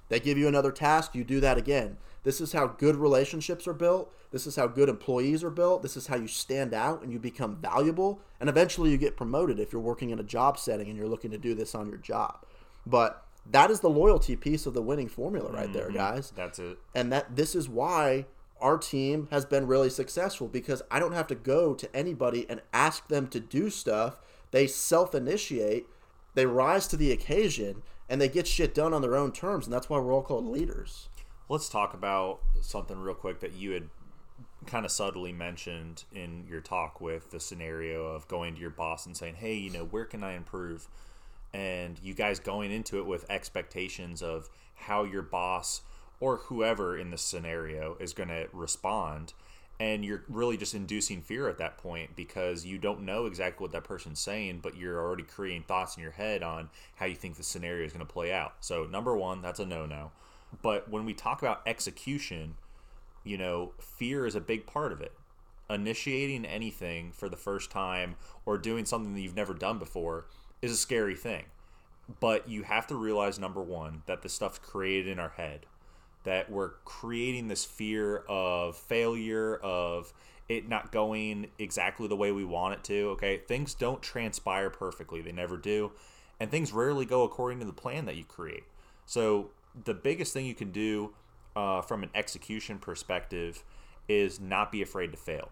They 0.09 0.19
give 0.19 0.37
you 0.37 0.49
another 0.49 0.73
task, 0.73 1.15
you 1.15 1.23
do 1.23 1.39
that 1.39 1.57
again. 1.57 1.97
This 2.23 2.41
is 2.41 2.51
how 2.51 2.67
good 2.67 2.97
relationships 2.97 3.65
are 3.65 3.73
built. 3.73 4.13
This 4.31 4.45
is 4.45 4.57
how 4.57 4.67
good 4.67 4.89
employees 4.89 5.41
are 5.41 5.49
built. 5.49 5.81
This 5.81 5.95
is 5.95 6.07
how 6.07 6.17
you 6.17 6.27
stand 6.27 6.73
out 6.73 7.01
and 7.01 7.11
you 7.11 7.17
become 7.17 7.55
valuable. 7.55 8.19
And 8.39 8.49
eventually 8.49 8.91
you 8.91 8.97
get 8.97 9.15
promoted 9.15 9.57
if 9.57 9.71
you're 9.71 9.81
working 9.81 10.09
in 10.09 10.19
a 10.19 10.23
job 10.23 10.59
setting 10.59 10.89
and 10.89 10.97
you're 10.97 11.07
looking 11.07 11.31
to 11.31 11.37
do 11.37 11.55
this 11.55 11.73
on 11.73 11.87
your 11.87 11.97
job. 11.97 12.45
But 12.85 13.25
that 13.51 13.71
is 13.71 13.81
the 13.81 13.89
loyalty 13.89 14.35
piece 14.35 14.65
of 14.65 14.73
the 14.73 14.81
winning 14.81 15.09
formula 15.09 15.51
right 15.51 15.71
there, 15.73 15.87
mm-hmm. 15.87 15.97
guys. 15.97 16.31
that's 16.35 16.59
it 16.59 16.77
And 16.95 17.11
that 17.11 17.35
this 17.35 17.55
is 17.55 17.69
why 17.69 18.25
our 18.59 18.77
team 18.77 19.27
has 19.31 19.43
been 19.45 19.67
really 19.67 19.89
successful 19.89 20.47
because 20.47 20.81
I 20.91 20.99
don't 20.99 21.13
have 21.13 21.27
to 21.27 21.35
go 21.35 21.73
to 21.73 21.95
anybody 21.95 22.45
and 22.49 22.61
ask 22.73 23.07
them 23.07 23.27
to 23.29 23.39
do 23.39 23.69
stuff. 23.69 24.19
They 24.51 24.67
self 24.67 25.15
initiate, 25.15 25.87
they 26.35 26.45
rise 26.45 26.87
to 26.87 26.97
the 26.97 27.11
occasion, 27.11 27.81
and 28.07 28.21
they 28.21 28.29
get 28.29 28.47
shit 28.47 28.73
done 28.73 28.93
on 28.93 29.01
their 29.01 29.15
own 29.15 29.31
terms. 29.31 29.65
And 29.65 29.73
that's 29.73 29.89
why 29.89 29.99
we're 29.99 30.13
all 30.13 30.21
called 30.21 30.45
leaders. 30.45 31.09
let's 31.49 31.67
talk 31.67 31.93
about 31.93 32.39
something 32.61 32.97
real 32.99 33.15
quick 33.15 33.39
that 33.41 33.53
you 33.53 33.71
had 33.71 33.89
kind 34.67 34.85
of 34.85 34.91
subtly 34.91 35.33
mentioned 35.33 36.03
in 36.13 36.45
your 36.47 36.61
talk 36.61 37.01
with 37.01 37.31
the 37.31 37.39
scenario 37.39 38.05
of 38.05 38.27
going 38.27 38.53
to 38.53 38.61
your 38.61 38.69
boss 38.69 39.05
and 39.05 39.17
saying, 39.17 39.35
"Hey, 39.35 39.55
you 39.55 39.71
know, 39.71 39.85
where 39.85 40.05
can 40.05 40.23
I 40.23 40.33
improve?" 40.33 40.87
And 41.53 41.99
you 42.01 42.13
guys 42.13 42.39
going 42.39 42.71
into 42.71 42.99
it 42.99 43.05
with 43.05 43.29
expectations 43.29 44.21
of 44.21 44.49
how 44.75 45.03
your 45.03 45.21
boss 45.21 45.81
or 46.19 46.37
whoever 46.37 46.97
in 46.97 47.09
this 47.09 47.21
scenario 47.21 47.97
is 47.99 48.13
going 48.13 48.29
to 48.29 48.47
respond. 48.53 49.33
And 49.79 50.05
you're 50.05 50.23
really 50.29 50.57
just 50.57 50.75
inducing 50.75 51.21
fear 51.21 51.49
at 51.49 51.57
that 51.57 51.79
point 51.79 52.15
because 52.15 52.65
you 52.65 52.77
don't 52.77 53.01
know 53.01 53.25
exactly 53.25 53.63
what 53.63 53.71
that 53.71 53.83
person's 53.83 54.19
saying, 54.19 54.59
but 54.61 54.77
you're 54.77 54.99
already 54.99 55.23
creating 55.23 55.63
thoughts 55.63 55.97
in 55.97 56.03
your 56.03 56.11
head 56.11 56.43
on 56.43 56.69
how 56.95 57.07
you 57.07 57.15
think 57.15 57.35
the 57.35 57.43
scenario 57.43 57.83
is 57.83 57.91
going 57.91 58.05
to 58.05 58.13
play 58.13 58.31
out. 58.31 58.53
So, 58.59 58.83
number 58.85 59.17
one, 59.17 59.41
that's 59.41 59.59
a 59.59 59.65
no 59.65 59.87
no. 59.87 60.11
But 60.61 60.89
when 60.89 61.03
we 61.05 61.15
talk 61.15 61.41
about 61.41 61.61
execution, 61.65 62.55
you 63.23 63.37
know, 63.37 63.73
fear 63.79 64.27
is 64.27 64.35
a 64.35 64.41
big 64.41 64.67
part 64.67 64.91
of 64.91 65.01
it. 65.01 65.13
Initiating 65.71 66.45
anything 66.45 67.11
for 67.13 67.29
the 67.29 67.37
first 67.37 67.71
time 67.71 68.15
or 68.45 68.57
doing 68.57 68.85
something 68.85 69.13
that 69.13 69.21
you've 69.21 69.35
never 69.35 69.53
done 69.53 69.79
before, 69.79 70.25
is 70.61 70.71
a 70.71 70.77
scary 70.77 71.15
thing. 71.15 71.45
But 72.19 72.49
you 72.49 72.63
have 72.63 72.87
to 72.87 72.95
realize 72.95 73.39
number 73.39 73.61
one 73.61 74.03
that 74.05 74.21
this 74.21 74.33
stuff's 74.33 74.59
created 74.59 75.07
in 75.07 75.19
our 75.19 75.29
head, 75.29 75.65
that 76.23 76.51
we're 76.51 76.71
creating 76.83 77.47
this 77.47 77.63
fear 77.63 78.17
of 78.27 78.75
failure, 78.75 79.55
of 79.57 80.13
it 80.49 80.67
not 80.67 80.91
going 80.91 81.47
exactly 81.57 82.07
the 82.07 82.15
way 82.15 82.31
we 82.31 82.43
want 82.43 82.73
it 82.73 82.83
to. 82.85 83.09
Okay, 83.11 83.37
things 83.37 83.73
don't 83.73 84.01
transpire 84.01 84.69
perfectly; 84.69 85.21
they 85.21 85.31
never 85.31 85.55
do, 85.55 85.93
and 86.39 86.51
things 86.51 86.73
rarely 86.73 87.05
go 87.05 87.23
according 87.23 87.59
to 87.59 87.65
the 87.65 87.73
plan 87.73 88.05
that 88.05 88.17
you 88.17 88.25
create. 88.25 88.63
So 89.05 89.51
the 89.85 89.93
biggest 89.93 90.33
thing 90.33 90.45
you 90.45 90.55
can 90.55 90.71
do 90.71 91.13
uh, 91.55 91.81
from 91.81 92.03
an 92.03 92.09
execution 92.13 92.77
perspective 92.77 93.63
is 94.09 94.39
not 94.39 94.71
be 94.71 94.81
afraid 94.81 95.11
to 95.11 95.17
fail. 95.17 95.51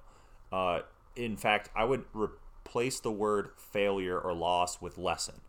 Uh, 0.52 0.82
in 1.16 1.38
fact, 1.38 1.70
I 1.76 1.86
would 1.86 2.06
replace 2.14 3.00
the 3.00 3.12
word 3.12 3.52
failure 3.58 4.20
or 4.20 4.34
loss 4.34 4.82
with 4.82 4.98
lesson. 4.98 5.42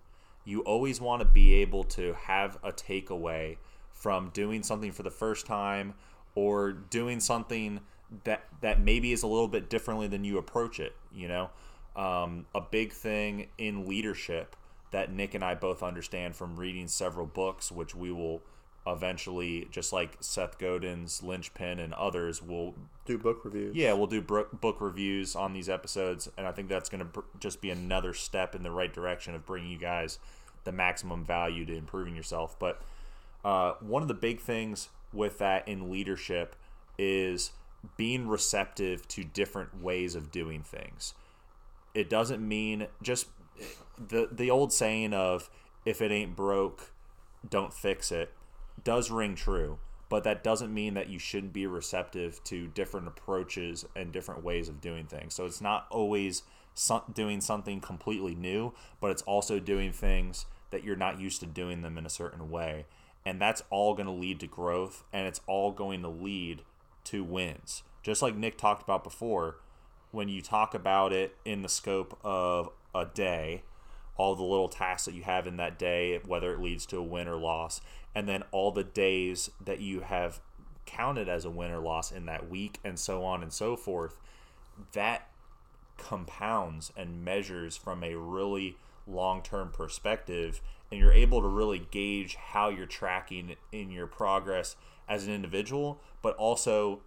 You 0.44 0.60
always 0.60 1.00
want 1.00 1.20
to 1.20 1.26
be 1.26 1.54
able 1.54 1.84
to 1.84 2.14
have 2.14 2.58
a 2.62 2.72
takeaway 2.72 3.58
from 3.92 4.30
doing 4.30 4.62
something 4.62 4.92
for 4.92 5.02
the 5.02 5.10
first 5.10 5.46
time 5.46 5.94
or 6.34 6.72
doing 6.72 7.20
something 7.20 7.80
that 8.24 8.44
that 8.60 8.80
maybe 8.80 9.12
is 9.12 9.22
a 9.22 9.26
little 9.26 9.48
bit 9.48 9.70
differently 9.70 10.08
than 10.08 10.24
you 10.24 10.38
approach 10.38 10.80
it. 10.80 10.94
You 11.12 11.28
know, 11.28 11.50
um, 11.94 12.46
a 12.54 12.60
big 12.60 12.92
thing 12.92 13.48
in 13.58 13.86
leadership 13.86 14.56
that 14.90 15.12
Nick 15.12 15.34
and 15.34 15.44
I 15.44 15.54
both 15.54 15.82
understand 15.82 16.34
from 16.34 16.56
reading 16.56 16.88
several 16.88 17.26
books, 17.26 17.70
which 17.70 17.94
we 17.94 18.10
will 18.10 18.42
eventually, 18.86 19.68
just 19.70 19.92
like 19.92 20.16
Seth 20.20 20.58
Godin's 20.58 21.22
Linchpin 21.22 21.78
and 21.78 21.92
others, 21.94 22.42
will 22.42 22.74
Do 23.04 23.18
book 23.18 23.44
reviews. 23.44 23.76
yeah, 23.76 23.92
we'll 23.92 24.06
do 24.06 24.22
bro- 24.22 24.46
book 24.52 24.80
reviews 24.80 25.36
on 25.36 25.52
these 25.52 25.68
episodes, 25.68 26.28
and 26.36 26.46
I 26.46 26.52
think 26.52 26.68
that's 26.68 26.88
going 26.88 27.00
to 27.00 27.04
br- 27.04 27.20
just 27.38 27.60
be 27.60 27.70
another 27.70 28.14
step 28.14 28.54
in 28.54 28.62
the 28.62 28.70
right 28.70 28.92
direction 28.92 29.34
of 29.34 29.44
bringing 29.46 29.70
you 29.70 29.78
guys 29.78 30.18
the 30.64 30.72
maximum 30.72 31.24
value 31.24 31.64
to 31.66 31.76
improving 31.76 32.16
yourself. 32.16 32.58
But 32.58 32.80
uh, 33.44 33.74
one 33.80 34.02
of 34.02 34.08
the 34.08 34.14
big 34.14 34.40
things 34.40 34.88
with 35.12 35.38
that 35.38 35.66
in 35.68 35.90
leadership 35.90 36.56
is 36.98 37.52
being 37.96 38.28
receptive 38.28 39.06
to 39.08 39.24
different 39.24 39.82
ways 39.82 40.14
of 40.14 40.30
doing 40.30 40.62
things. 40.62 41.14
It 41.94 42.08
doesn't 42.10 42.46
mean 42.46 42.86
just 43.02 43.26
the 43.98 44.28
the 44.30 44.50
old 44.50 44.72
saying 44.72 45.12
of 45.12 45.50
if 45.84 46.00
it 46.00 46.10
ain't 46.10 46.36
broke, 46.36 46.92
don't 47.48 47.72
fix 47.72 48.12
it 48.12 48.30
does 48.84 49.10
ring 49.10 49.34
true, 49.34 49.78
but 50.08 50.24
that 50.24 50.42
doesn't 50.42 50.72
mean 50.72 50.94
that 50.94 51.08
you 51.08 51.18
shouldn't 51.18 51.52
be 51.52 51.66
receptive 51.66 52.42
to 52.44 52.66
different 52.68 53.08
approaches 53.08 53.84
and 53.94 54.12
different 54.12 54.42
ways 54.42 54.68
of 54.68 54.80
doing 54.80 55.06
things. 55.06 55.34
So 55.34 55.46
it's 55.46 55.60
not 55.60 55.86
always 55.90 56.42
doing 57.12 57.40
something 57.40 57.80
completely 57.80 58.34
new, 58.34 58.72
but 59.00 59.10
it's 59.10 59.22
also 59.22 59.58
doing 59.58 59.92
things 59.92 60.46
that 60.70 60.84
you're 60.84 60.96
not 60.96 61.20
used 61.20 61.40
to 61.40 61.46
doing 61.46 61.82
them 61.82 61.98
in 61.98 62.06
a 62.06 62.10
certain 62.10 62.50
way. 62.50 62.86
And 63.24 63.40
that's 63.40 63.62
all 63.70 63.94
going 63.94 64.06
to 64.06 64.12
lead 64.12 64.40
to 64.40 64.46
growth 64.46 65.04
and 65.12 65.26
it's 65.26 65.40
all 65.46 65.72
going 65.72 66.02
to 66.02 66.08
lead 66.08 66.62
to 67.04 67.22
wins. 67.22 67.82
Just 68.02 68.22
like 68.22 68.36
Nick 68.36 68.56
talked 68.56 68.82
about 68.82 69.04
before, 69.04 69.56
when 70.10 70.28
you 70.28 70.40
talk 70.40 70.74
about 70.74 71.12
it 71.12 71.36
in 71.44 71.62
the 71.62 71.68
scope 71.68 72.18
of 72.24 72.70
a 72.94 73.04
day, 73.04 73.62
all 74.16 74.34
the 74.34 74.42
little 74.42 74.68
tasks 74.68 75.06
that 75.06 75.14
you 75.14 75.22
have 75.22 75.46
in 75.46 75.56
that 75.56 75.78
day, 75.78 76.20
whether 76.26 76.52
it 76.52 76.60
leads 76.60 76.86
to 76.86 76.98
a 76.98 77.02
win 77.02 77.28
or 77.28 77.36
loss, 77.36 77.80
and 78.14 78.28
then 78.28 78.42
all 78.52 78.70
the 78.70 78.84
days 78.84 79.50
that 79.64 79.80
you 79.80 80.00
have 80.00 80.40
counted 80.86 81.28
as 81.28 81.44
a 81.44 81.50
win 81.50 81.70
or 81.70 81.78
loss 81.78 82.10
in 82.10 82.26
that 82.26 82.50
week, 82.50 82.78
and 82.84 82.98
so 82.98 83.24
on 83.24 83.42
and 83.42 83.52
so 83.52 83.76
forth, 83.76 84.16
that 84.92 85.28
compounds 85.96 86.92
and 86.96 87.24
measures 87.24 87.76
from 87.76 88.02
a 88.02 88.14
really 88.16 88.76
long 89.06 89.42
term 89.42 89.70
perspective, 89.70 90.60
and 90.90 90.98
you're 90.98 91.12
able 91.12 91.40
to 91.40 91.48
really 91.48 91.86
gauge 91.90 92.34
how 92.34 92.68
you're 92.68 92.86
tracking 92.86 93.56
in 93.72 93.90
your 93.90 94.06
progress 94.06 94.76
as 95.08 95.26
an 95.26 95.32
individual, 95.32 96.00
but 96.22 96.34
also 96.36 97.00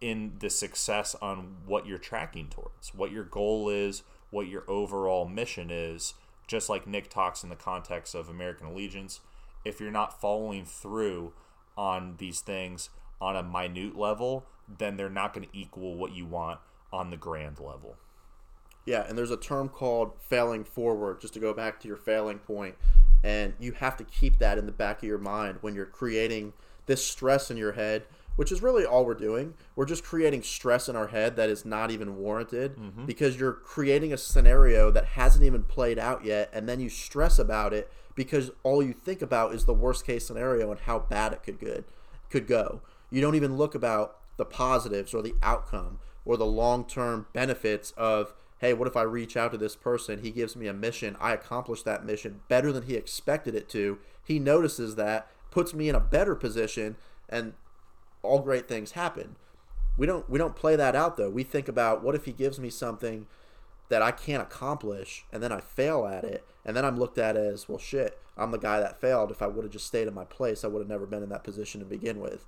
in 0.00 0.32
the 0.38 0.50
success 0.50 1.14
on 1.20 1.56
what 1.66 1.86
you're 1.86 1.98
tracking 1.98 2.48
towards, 2.48 2.94
what 2.94 3.12
your 3.12 3.24
goal 3.24 3.68
is, 3.68 4.02
what 4.30 4.48
your 4.48 4.64
overall 4.68 5.26
mission 5.26 5.70
is. 5.70 6.14
Just 6.50 6.68
like 6.68 6.84
Nick 6.84 7.08
talks 7.08 7.44
in 7.44 7.48
the 7.48 7.54
context 7.54 8.12
of 8.12 8.28
American 8.28 8.66
Allegiance, 8.66 9.20
if 9.64 9.78
you're 9.78 9.92
not 9.92 10.20
following 10.20 10.64
through 10.64 11.32
on 11.76 12.16
these 12.18 12.40
things 12.40 12.90
on 13.20 13.36
a 13.36 13.42
minute 13.44 13.96
level, 13.96 14.46
then 14.66 14.96
they're 14.96 15.08
not 15.08 15.32
going 15.32 15.46
to 15.46 15.56
equal 15.56 15.94
what 15.94 16.10
you 16.10 16.26
want 16.26 16.58
on 16.92 17.10
the 17.10 17.16
grand 17.16 17.60
level. 17.60 17.94
Yeah, 18.84 19.06
and 19.08 19.16
there's 19.16 19.30
a 19.30 19.36
term 19.36 19.68
called 19.68 20.20
failing 20.20 20.64
forward, 20.64 21.20
just 21.20 21.34
to 21.34 21.38
go 21.38 21.54
back 21.54 21.78
to 21.82 21.88
your 21.88 21.96
failing 21.96 22.40
point. 22.40 22.74
And 23.22 23.52
you 23.60 23.70
have 23.70 23.96
to 23.98 24.04
keep 24.04 24.40
that 24.40 24.58
in 24.58 24.66
the 24.66 24.72
back 24.72 25.04
of 25.04 25.08
your 25.08 25.18
mind 25.18 25.58
when 25.60 25.76
you're 25.76 25.86
creating 25.86 26.52
this 26.86 27.04
stress 27.04 27.48
in 27.52 27.58
your 27.58 27.72
head, 27.72 28.06
which 28.40 28.50
is 28.50 28.62
really 28.62 28.86
all 28.86 29.04
we're 29.04 29.12
doing. 29.12 29.52
We're 29.76 29.84
just 29.84 30.02
creating 30.02 30.44
stress 30.44 30.88
in 30.88 30.96
our 30.96 31.08
head 31.08 31.36
that 31.36 31.50
is 31.50 31.66
not 31.66 31.90
even 31.90 32.16
warranted 32.16 32.74
mm-hmm. 32.74 33.04
because 33.04 33.38
you're 33.38 33.52
creating 33.52 34.14
a 34.14 34.16
scenario 34.16 34.90
that 34.92 35.04
hasn't 35.08 35.44
even 35.44 35.62
played 35.62 35.98
out 35.98 36.24
yet, 36.24 36.48
and 36.50 36.66
then 36.66 36.80
you 36.80 36.88
stress 36.88 37.38
about 37.38 37.74
it 37.74 37.92
because 38.14 38.50
all 38.62 38.82
you 38.82 38.94
think 38.94 39.20
about 39.20 39.52
is 39.52 39.66
the 39.66 39.74
worst 39.74 40.06
case 40.06 40.26
scenario 40.26 40.70
and 40.70 40.80
how 40.80 41.00
bad 41.00 41.34
it 41.34 41.42
could 41.42 41.60
good 41.60 41.84
could 42.30 42.46
go. 42.46 42.80
You 43.10 43.20
don't 43.20 43.34
even 43.34 43.58
look 43.58 43.74
about 43.74 44.16
the 44.38 44.46
positives 44.46 45.12
or 45.12 45.20
the 45.20 45.34
outcome 45.42 45.98
or 46.24 46.38
the 46.38 46.46
long 46.46 46.86
term 46.86 47.26
benefits 47.34 47.90
of 47.90 48.32
hey, 48.60 48.72
what 48.72 48.88
if 48.88 48.96
I 48.96 49.02
reach 49.02 49.36
out 49.36 49.52
to 49.52 49.58
this 49.58 49.76
person? 49.76 50.22
He 50.22 50.30
gives 50.30 50.56
me 50.56 50.66
a 50.66 50.72
mission. 50.72 51.14
I 51.20 51.34
accomplish 51.34 51.82
that 51.82 52.06
mission 52.06 52.40
better 52.48 52.72
than 52.72 52.84
he 52.84 52.94
expected 52.94 53.54
it 53.54 53.68
to. 53.68 53.98
He 54.24 54.38
notices 54.38 54.96
that, 54.96 55.28
puts 55.50 55.74
me 55.74 55.90
in 55.90 55.94
a 55.94 56.00
better 56.00 56.34
position, 56.34 56.96
and 57.28 57.52
all 58.22 58.40
great 58.40 58.68
things 58.68 58.92
happen. 58.92 59.36
We 59.96 60.06
don't 60.06 60.28
we 60.30 60.38
don't 60.38 60.56
play 60.56 60.76
that 60.76 60.96
out 60.96 61.16
though. 61.16 61.30
We 61.30 61.42
think 61.42 61.68
about 61.68 62.02
what 62.02 62.14
if 62.14 62.24
he 62.24 62.32
gives 62.32 62.58
me 62.58 62.70
something 62.70 63.26
that 63.88 64.02
I 64.02 64.12
can't 64.12 64.42
accomplish 64.42 65.24
and 65.32 65.42
then 65.42 65.52
I 65.52 65.60
fail 65.60 66.06
at 66.06 66.24
it 66.24 66.44
and 66.64 66.76
then 66.76 66.84
I'm 66.84 66.98
looked 66.98 67.18
at 67.18 67.36
as, 67.36 67.68
well 67.68 67.78
shit, 67.78 68.18
I'm 68.36 68.52
the 68.52 68.58
guy 68.58 68.80
that 68.80 69.00
failed. 69.00 69.30
If 69.30 69.42
I 69.42 69.46
would 69.46 69.64
have 69.64 69.72
just 69.72 69.86
stayed 69.86 70.08
in 70.08 70.14
my 70.14 70.24
place, 70.24 70.64
I 70.64 70.68
would 70.68 70.78
have 70.78 70.88
never 70.88 71.06
been 71.06 71.22
in 71.22 71.28
that 71.30 71.44
position 71.44 71.80
to 71.80 71.86
begin 71.86 72.20
with. 72.20 72.46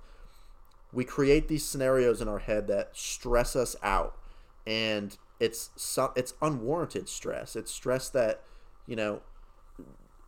We 0.91 1.03
create 1.03 1.47
these 1.47 1.65
scenarios 1.65 2.21
in 2.21 2.27
our 2.27 2.39
head 2.39 2.67
that 2.67 2.95
stress 2.95 3.55
us 3.55 3.75
out 3.83 4.17
and 4.65 5.17
it's 5.39 5.71
some 5.75 6.11
it's 6.15 6.33
unwarranted 6.41 7.09
stress. 7.09 7.55
It's 7.55 7.71
stress 7.71 8.09
that, 8.09 8.41
you 8.87 8.95
know, 8.95 9.21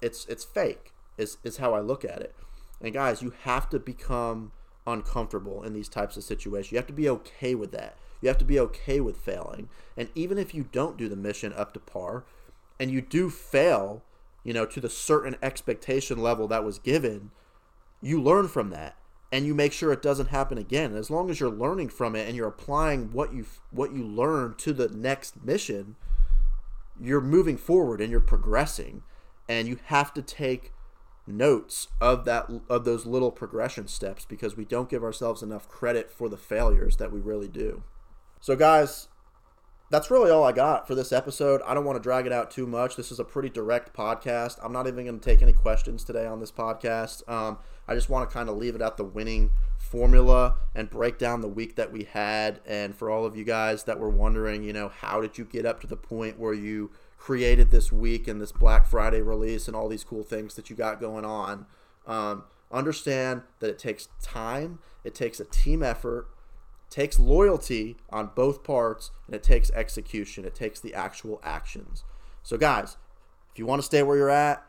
it's 0.01 0.25
it's 0.25 0.43
fake 0.43 0.91
is 1.17 1.37
is 1.43 1.57
how 1.57 1.73
I 1.73 1.79
look 1.79 2.03
at 2.03 2.21
it. 2.21 2.35
And 2.81 2.93
guys, 2.93 3.21
you 3.21 3.33
have 3.43 3.69
to 3.69 3.79
become 3.79 4.51
uncomfortable 4.87 5.63
in 5.63 5.73
these 5.73 5.89
types 5.89 6.17
of 6.17 6.23
situations. 6.23 6.71
You 6.71 6.77
have 6.77 6.87
to 6.87 6.93
be 6.93 7.09
okay 7.09 7.55
with 7.55 7.71
that. 7.71 7.97
You 8.21 8.29
have 8.29 8.37
to 8.39 8.45
be 8.45 8.59
okay 8.59 8.99
with 8.99 9.17
failing. 9.17 9.69
And 9.97 10.09
even 10.15 10.37
if 10.37 10.53
you 10.53 10.65
don't 10.71 10.97
do 10.97 11.09
the 11.09 11.15
mission 11.15 11.53
up 11.53 11.73
to 11.73 11.79
par 11.79 12.25
and 12.79 12.91
you 12.91 13.01
do 13.01 13.29
fail, 13.29 14.03
you 14.43 14.53
know, 14.53 14.65
to 14.65 14.79
the 14.79 14.89
certain 14.89 15.35
expectation 15.41 16.19
level 16.19 16.47
that 16.47 16.63
was 16.63 16.79
given, 16.79 17.31
you 18.01 18.21
learn 18.21 18.47
from 18.47 18.69
that 18.71 18.95
and 19.31 19.45
you 19.45 19.53
make 19.53 19.73
sure 19.73 19.91
it 19.91 20.01
doesn't 20.01 20.27
happen 20.27 20.57
again. 20.57 20.95
As 20.95 21.09
long 21.09 21.29
as 21.29 21.39
you're 21.39 21.49
learning 21.49 21.89
from 21.89 22.15
it 22.15 22.27
and 22.27 22.35
you're 22.35 22.47
applying 22.47 23.11
what 23.11 23.33
you 23.33 23.45
what 23.71 23.91
you 23.91 24.03
learn 24.03 24.55
to 24.59 24.73
the 24.73 24.87
next 24.89 25.43
mission, 25.43 25.95
you're 26.99 27.21
moving 27.21 27.57
forward 27.57 28.01
and 28.01 28.11
you're 28.11 28.19
progressing 28.19 29.03
and 29.49 29.67
you 29.67 29.79
have 29.85 30.13
to 30.13 30.21
take 30.21 30.71
notes 31.27 31.87
of 31.99 32.25
that 32.25 32.49
of 32.69 32.85
those 32.85 33.05
little 33.05 33.31
progression 33.31 33.87
steps 33.87 34.25
because 34.25 34.55
we 34.55 34.65
don't 34.65 34.89
give 34.89 35.03
ourselves 35.03 35.41
enough 35.41 35.67
credit 35.67 36.11
for 36.11 36.29
the 36.29 36.37
failures 36.37 36.97
that 36.97 37.11
we 37.11 37.19
really 37.19 37.47
do. 37.47 37.83
So 38.39 38.55
guys, 38.55 39.07
that's 39.89 40.09
really 40.09 40.31
all 40.31 40.43
I 40.43 40.51
got 40.51 40.87
for 40.87 40.95
this 40.95 41.11
episode. 41.11 41.61
I 41.65 41.73
don't 41.73 41.85
want 41.85 41.97
to 41.97 42.03
drag 42.03 42.25
it 42.25 42.31
out 42.31 42.49
too 42.49 42.65
much. 42.65 42.95
This 42.95 43.11
is 43.11 43.19
a 43.19 43.23
pretty 43.23 43.49
direct 43.49 43.95
podcast. 43.95 44.57
I'm 44.63 44.73
not 44.73 44.87
even 44.87 45.05
going 45.05 45.19
to 45.19 45.23
take 45.23 45.41
any 45.41 45.53
questions 45.53 46.03
today 46.03 46.25
on 46.25 46.39
this 46.39 46.51
podcast. 46.51 47.27
Um, 47.29 47.59
I 47.87 47.93
just 47.93 48.09
want 48.09 48.27
to 48.27 48.33
kind 48.33 48.49
of 48.49 48.57
leave 48.57 48.75
it 48.75 48.81
at 48.81 48.97
the 48.97 49.03
winning 49.03 49.51
formula 49.77 50.55
and 50.73 50.89
break 50.89 51.19
down 51.19 51.41
the 51.41 51.47
week 51.47 51.75
that 51.75 51.91
we 51.91 52.03
had. 52.03 52.61
And 52.65 52.95
for 52.95 53.11
all 53.11 53.25
of 53.25 53.35
you 53.35 53.43
guys 53.43 53.83
that 53.83 53.99
were 53.99 54.09
wondering, 54.09 54.63
you 54.63 54.73
know, 54.73 54.89
how 54.89 55.21
did 55.21 55.37
you 55.37 55.45
get 55.45 55.65
up 55.65 55.81
to 55.81 55.87
the 55.87 55.97
point 55.97 56.39
where 56.39 56.53
you 56.53 56.89
created 57.25 57.71
this 57.71 57.91
week 57.91 58.27
and 58.27 58.39
this 58.39 58.51
Black 58.51 58.85
Friday 58.85 59.21
release 59.21 59.67
and 59.67 59.75
all 59.75 59.89
these 59.89 60.03
cool 60.03 60.23
things 60.23 60.53
that 60.55 60.69
you 60.69 60.75
got 60.75 60.99
going 60.99 61.25
on? 61.25 61.65
Um, 62.05 62.43
understand 62.71 63.41
that 63.59 63.69
it 63.69 63.79
takes 63.79 64.09
time, 64.21 64.79
it 65.03 65.15
takes 65.15 65.39
a 65.39 65.45
team 65.45 65.81
effort, 65.81 66.27
takes 66.89 67.19
loyalty 67.19 67.97
on 68.11 68.29
both 68.35 68.63
parts 68.63 69.09
and 69.25 69.35
it 69.35 69.41
takes 69.41 69.71
execution. 69.71 70.45
It 70.45 70.53
takes 70.53 70.79
the 70.79 70.93
actual 70.93 71.41
actions. 71.43 72.03
So 72.43 72.57
guys 72.57 72.97
if 73.51 73.59
you 73.59 73.65
want 73.65 73.81
to 73.81 73.85
stay 73.85 74.03
where 74.03 74.17
you're 74.17 74.29
at 74.29 74.63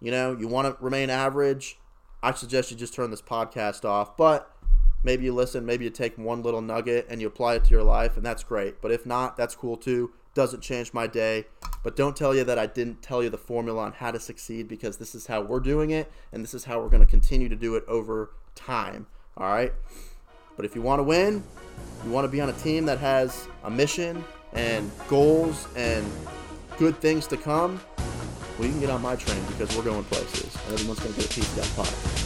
you 0.00 0.10
know 0.10 0.36
you 0.38 0.46
want 0.46 0.66
to 0.66 0.82
remain 0.82 1.10
average 1.10 1.78
i 2.22 2.32
suggest 2.32 2.70
you 2.70 2.76
just 2.76 2.94
turn 2.94 3.10
this 3.10 3.20
podcast 3.20 3.84
off 3.84 4.16
but 4.16 4.54
maybe 5.04 5.24
you 5.24 5.34
listen 5.34 5.64
maybe 5.64 5.84
you 5.84 5.90
take 5.90 6.16
one 6.16 6.42
little 6.42 6.62
nugget 6.62 7.06
and 7.08 7.20
you 7.20 7.26
apply 7.26 7.54
it 7.54 7.64
to 7.64 7.70
your 7.70 7.82
life 7.82 8.16
and 8.16 8.24
that's 8.26 8.42
great. 8.42 8.80
But 8.80 8.90
if 8.90 9.06
not 9.06 9.36
that's 9.36 9.54
cool 9.54 9.76
too 9.76 10.12
doesn't 10.34 10.60
change 10.60 10.92
my 10.92 11.06
day. 11.06 11.46
But 11.82 11.96
don't 11.96 12.16
tell 12.16 12.34
you 12.34 12.44
that 12.44 12.58
I 12.58 12.66
didn't 12.66 13.02
tell 13.02 13.22
you 13.22 13.30
the 13.30 13.38
formula 13.38 13.82
on 13.82 13.92
how 13.92 14.10
to 14.10 14.20
succeed 14.20 14.68
because 14.68 14.96
this 14.96 15.14
is 15.14 15.26
how 15.26 15.42
we're 15.42 15.60
doing 15.60 15.90
it 15.90 16.10
and 16.32 16.42
this 16.42 16.54
is 16.54 16.64
how 16.64 16.80
we're 16.80 16.88
going 16.88 17.04
to 17.04 17.10
continue 17.10 17.48
to 17.48 17.56
do 17.56 17.76
it 17.76 17.84
over 17.86 18.30
time. 18.54 19.06
All 19.36 19.46
right? 19.46 19.72
But 20.56 20.64
if 20.64 20.74
you 20.74 20.82
want 20.82 21.00
to 21.00 21.04
win, 21.04 21.42
you 22.04 22.10
want 22.10 22.24
to 22.24 22.28
be 22.30 22.40
on 22.40 22.48
a 22.48 22.54
team 22.54 22.86
that 22.86 22.98
has 22.98 23.48
a 23.64 23.70
mission 23.70 24.24
and 24.52 24.90
goals 25.08 25.66
and 25.76 26.04
good 26.78 26.96
things 27.00 27.26
to 27.28 27.36
come, 27.36 27.80
well, 28.58 28.66
you 28.66 28.70
can 28.70 28.80
get 28.80 28.90
on 28.90 29.02
my 29.02 29.16
train 29.16 29.42
because 29.46 29.76
we're 29.76 29.82
going 29.82 30.04
places 30.04 30.54
and 30.66 30.74
everyone's 30.74 31.00
going 31.00 31.12
to 31.14 31.20
get 31.20 31.30
a 31.30 31.34
piece 31.34 31.58
of 31.58 31.76
that 31.76 31.84
pie. 31.84 32.23